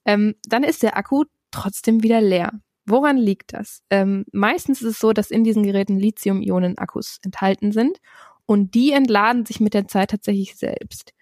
ähm, 0.08 0.36
dann 0.48 0.64
ist 0.64 0.82
der 0.82 0.96
Akku 0.96 1.24
trotzdem 1.50 2.02
wieder 2.02 2.22
leer. 2.22 2.50
Woran 2.86 3.18
liegt 3.18 3.52
das? 3.52 3.82
Ähm, 3.90 4.24
meistens 4.32 4.80
ist 4.80 4.88
es 4.88 4.98
so, 4.98 5.12
dass 5.12 5.30
in 5.30 5.44
diesen 5.44 5.62
Geräten 5.62 5.98
Lithium-Ionen-Akkus 5.98 7.18
enthalten 7.22 7.72
sind 7.72 7.98
und 8.46 8.74
die 8.74 8.92
entladen 8.92 9.44
sich 9.44 9.60
mit 9.60 9.74
der 9.74 9.86
Zeit 9.86 10.10
tatsächlich 10.10 10.56
selbst. 10.56 11.12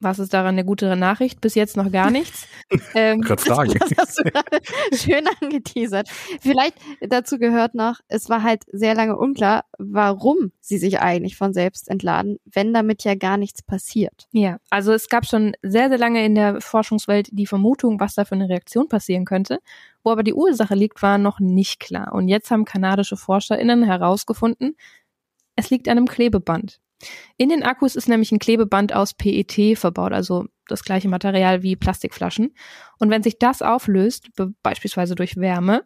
Was 0.00 0.18
ist 0.18 0.32
daran 0.32 0.54
eine 0.54 0.64
gute 0.64 0.96
Nachricht? 0.96 1.42
Bis 1.42 1.54
jetzt 1.54 1.76
noch 1.76 1.92
gar 1.92 2.10
nichts. 2.10 2.46
ähm, 2.94 3.20
das, 3.20 3.44
das 3.44 3.58
hast 3.98 4.18
du 4.18 4.24
gerade 4.24 4.58
schön 4.94 5.24
angeteasert. 5.40 6.08
Vielleicht 6.40 6.74
dazu 7.00 7.38
gehört 7.38 7.74
noch, 7.74 8.00
es 8.08 8.30
war 8.30 8.42
halt 8.42 8.64
sehr 8.72 8.94
lange 8.94 9.16
unklar, 9.16 9.64
warum 9.78 10.52
sie 10.60 10.78
sich 10.78 11.00
eigentlich 11.00 11.36
von 11.36 11.52
selbst 11.52 11.88
entladen, 11.88 12.38
wenn 12.46 12.72
damit 12.72 13.04
ja 13.04 13.14
gar 13.14 13.36
nichts 13.36 13.62
passiert. 13.62 14.26
Ja, 14.32 14.58
also 14.70 14.92
es 14.92 15.08
gab 15.08 15.26
schon 15.26 15.52
sehr, 15.62 15.90
sehr 15.90 15.98
lange 15.98 16.24
in 16.24 16.34
der 16.34 16.60
Forschungswelt 16.62 17.28
die 17.32 17.46
Vermutung, 17.46 18.00
was 18.00 18.14
da 18.14 18.24
für 18.24 18.34
eine 18.34 18.48
Reaktion 18.48 18.88
passieren 18.88 19.26
könnte. 19.26 19.58
Wo 20.02 20.10
aber 20.10 20.22
die 20.22 20.32
Ursache 20.32 20.74
liegt, 20.74 21.02
war 21.02 21.18
noch 21.18 21.40
nicht 21.40 21.78
klar. 21.78 22.14
Und 22.14 22.28
jetzt 22.28 22.50
haben 22.50 22.64
kanadische 22.64 23.18
ForscherInnen 23.18 23.82
herausgefunden, 23.82 24.76
es 25.56 25.68
liegt 25.68 25.88
an 25.88 25.98
einem 25.98 26.06
Klebeband. 26.06 26.80
In 27.36 27.48
den 27.48 27.62
Akkus 27.62 27.96
ist 27.96 28.08
nämlich 28.08 28.32
ein 28.32 28.38
Klebeband 28.38 28.94
aus 28.94 29.14
PET 29.14 29.78
verbaut, 29.78 30.12
also 30.12 30.46
das 30.68 30.84
gleiche 30.84 31.08
Material 31.08 31.62
wie 31.62 31.76
Plastikflaschen. 31.76 32.54
Und 32.98 33.10
wenn 33.10 33.22
sich 33.22 33.38
das 33.38 33.62
auflöst, 33.62 34.28
beispielsweise 34.62 35.14
durch 35.14 35.36
Wärme, 35.36 35.84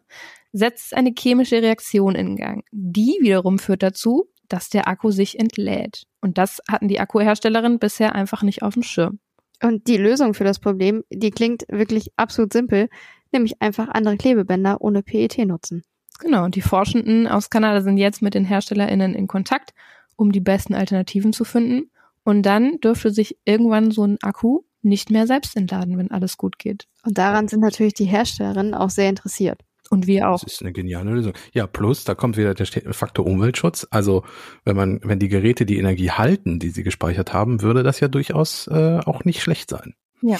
setzt 0.51 0.87
es 0.87 0.93
eine 0.93 1.13
chemische 1.17 1.61
Reaktion 1.61 2.15
in 2.15 2.35
Gang. 2.35 2.63
Die 2.71 3.17
wiederum 3.21 3.59
führt 3.59 3.83
dazu, 3.83 4.29
dass 4.47 4.69
der 4.69 4.87
Akku 4.87 5.11
sich 5.11 5.39
entlädt. 5.39 6.03
Und 6.21 6.37
das 6.37 6.61
hatten 6.69 6.87
die 6.87 6.99
Akkuherstellerinnen 6.99 7.79
bisher 7.79 8.15
einfach 8.15 8.43
nicht 8.43 8.61
auf 8.61 8.73
dem 8.73 8.83
Schirm. 8.83 9.19
Und 9.63 9.87
die 9.87 9.97
Lösung 9.97 10.33
für 10.33 10.43
das 10.43 10.59
Problem, 10.59 11.03
die 11.09 11.31
klingt 11.31 11.63
wirklich 11.69 12.11
absolut 12.17 12.53
simpel, 12.53 12.89
nämlich 13.31 13.61
einfach 13.61 13.87
andere 13.89 14.17
Klebebänder 14.17 14.81
ohne 14.81 15.01
PET 15.01 15.37
nutzen. 15.39 15.83
Genau, 16.19 16.45
und 16.45 16.55
die 16.55 16.61
Forschenden 16.61 17.27
aus 17.27 17.49
Kanada 17.49 17.81
sind 17.81 17.97
jetzt 17.97 18.21
mit 18.21 18.33
den 18.33 18.45
HerstellerInnen 18.45 19.13
in 19.13 19.27
Kontakt 19.27 19.73
um 20.15 20.31
die 20.31 20.39
besten 20.39 20.73
Alternativen 20.73 21.33
zu 21.33 21.43
finden. 21.43 21.89
Und 22.23 22.43
dann 22.43 22.79
dürfte 22.79 23.11
sich 23.11 23.37
irgendwann 23.45 23.91
so 23.91 24.05
ein 24.05 24.17
Akku 24.21 24.61
nicht 24.81 25.09
mehr 25.09 25.27
selbst 25.27 25.55
entladen, 25.55 25.97
wenn 25.97 26.11
alles 26.11 26.37
gut 26.37 26.59
geht. 26.59 26.87
Und 27.03 27.17
daran 27.17 27.47
sind 27.47 27.59
natürlich 27.59 27.93
die 27.93 28.05
Herstellerinnen 28.05 28.73
auch 28.73 28.89
sehr 28.89 29.09
interessiert. 29.09 29.61
Und 29.89 30.07
wir 30.07 30.29
auch. 30.29 30.39
Das 30.41 30.53
ist 30.53 30.61
eine 30.61 30.73
geniale 30.73 31.11
Lösung. 31.11 31.33
Ja, 31.53 31.67
plus, 31.67 32.05
da 32.05 32.15
kommt 32.15 32.37
wieder 32.37 32.55
der 32.55 32.65
Faktor 32.65 33.25
Umweltschutz. 33.25 33.87
Also, 33.91 34.23
wenn 34.63 34.75
man, 34.75 34.99
wenn 35.03 35.19
die 35.19 35.27
Geräte 35.27 35.65
die 35.65 35.77
Energie 35.77 36.09
halten, 36.09 36.59
die 36.59 36.69
sie 36.69 36.81
gespeichert 36.81 37.33
haben, 37.33 37.61
würde 37.61 37.83
das 37.83 37.99
ja 37.99 38.07
durchaus 38.07 38.67
äh, 38.67 38.99
auch 39.05 39.25
nicht 39.25 39.43
schlecht 39.43 39.69
sein. 39.69 39.93
Ja. 40.21 40.37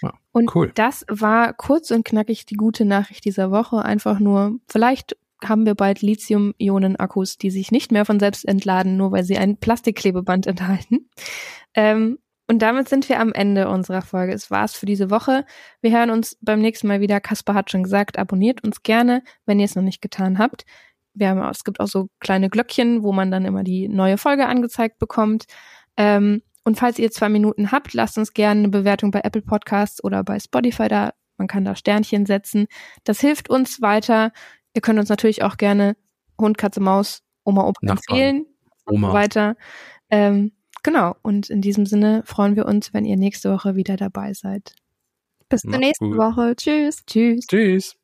ja 0.00 0.14
und 0.32 0.54
cool. 0.54 0.72
das 0.74 1.04
war 1.08 1.52
kurz 1.52 1.90
und 1.90 2.04
knackig 2.04 2.46
die 2.46 2.54
gute 2.54 2.86
Nachricht 2.86 3.24
dieser 3.26 3.50
Woche. 3.50 3.84
Einfach 3.84 4.20
nur, 4.20 4.58
vielleicht 4.68 5.16
haben 5.44 5.66
wir 5.66 5.74
bald 5.74 6.02
Lithium-Ionen-Akkus, 6.02 7.38
die 7.38 7.50
sich 7.50 7.70
nicht 7.70 7.92
mehr 7.92 8.04
von 8.04 8.20
selbst 8.20 8.46
entladen, 8.46 8.96
nur 8.96 9.12
weil 9.12 9.24
sie 9.24 9.38
ein 9.38 9.56
Plastikklebeband 9.56 10.46
enthalten. 10.46 11.08
Ähm, 11.74 12.18
und 12.50 12.60
damit 12.60 12.88
sind 12.88 13.08
wir 13.10 13.20
am 13.20 13.32
Ende 13.32 13.68
unserer 13.68 14.00
Folge. 14.00 14.32
Es 14.32 14.50
war's 14.50 14.74
für 14.74 14.86
diese 14.86 15.10
Woche. 15.10 15.44
Wir 15.82 15.92
hören 15.92 16.10
uns 16.10 16.38
beim 16.40 16.60
nächsten 16.60 16.88
Mal 16.88 17.00
wieder. 17.00 17.20
Kasper 17.20 17.52
hat 17.52 17.70
schon 17.70 17.82
gesagt, 17.82 18.18
abonniert 18.18 18.64
uns 18.64 18.82
gerne, 18.82 19.22
wenn 19.44 19.60
ihr 19.60 19.66
es 19.66 19.76
noch 19.76 19.82
nicht 19.82 20.00
getan 20.00 20.38
habt. 20.38 20.64
Wir 21.12 21.28
haben, 21.28 21.42
es 21.50 21.64
gibt 21.64 21.78
auch 21.78 21.88
so 21.88 22.08
kleine 22.20 22.48
Glöckchen, 22.48 23.02
wo 23.02 23.12
man 23.12 23.30
dann 23.30 23.44
immer 23.44 23.64
die 23.64 23.88
neue 23.88 24.16
Folge 24.16 24.46
angezeigt 24.46 24.98
bekommt. 24.98 25.44
Ähm, 25.98 26.42
und 26.64 26.76
falls 26.76 26.98
ihr 26.98 27.10
zwei 27.10 27.28
Minuten 27.28 27.70
habt, 27.70 27.92
lasst 27.92 28.16
uns 28.16 28.32
gerne 28.32 28.60
eine 28.60 28.68
Bewertung 28.68 29.10
bei 29.10 29.20
Apple 29.20 29.42
Podcasts 29.42 30.02
oder 30.02 30.24
bei 30.24 30.38
Spotify 30.40 30.88
da. 30.88 31.12
Man 31.36 31.48
kann 31.48 31.64
da 31.64 31.76
Sternchen 31.76 32.26
setzen. 32.26 32.66
Das 33.04 33.20
hilft 33.20 33.48
uns 33.50 33.80
weiter. 33.80 34.32
Ihr 34.74 34.82
könnt 34.82 34.98
uns 34.98 35.08
natürlich 35.08 35.42
auch 35.42 35.56
gerne 35.56 35.96
Hund, 36.40 36.58
Katze, 36.58 36.80
Maus, 36.80 37.22
Oma, 37.44 37.66
Opa 37.66 37.80
empfehlen 37.82 38.46
Oma. 38.86 39.08
und 39.08 39.12
so 39.12 39.16
weiter. 39.16 39.56
Ähm, 40.10 40.52
genau. 40.82 41.16
Und 41.22 41.50
in 41.50 41.60
diesem 41.60 41.86
Sinne 41.86 42.22
freuen 42.24 42.56
wir 42.56 42.66
uns, 42.66 42.94
wenn 42.94 43.04
ihr 43.04 43.16
nächste 43.16 43.52
Woche 43.52 43.74
wieder 43.74 43.96
dabei 43.96 44.32
seid. 44.34 44.74
Bis 45.48 45.62
zur 45.62 45.78
nächsten 45.78 46.10
gut. 46.10 46.18
Woche. 46.18 46.54
Tschüss. 46.56 47.04
Tschüss. 47.06 47.46
Tschüss. 47.46 47.96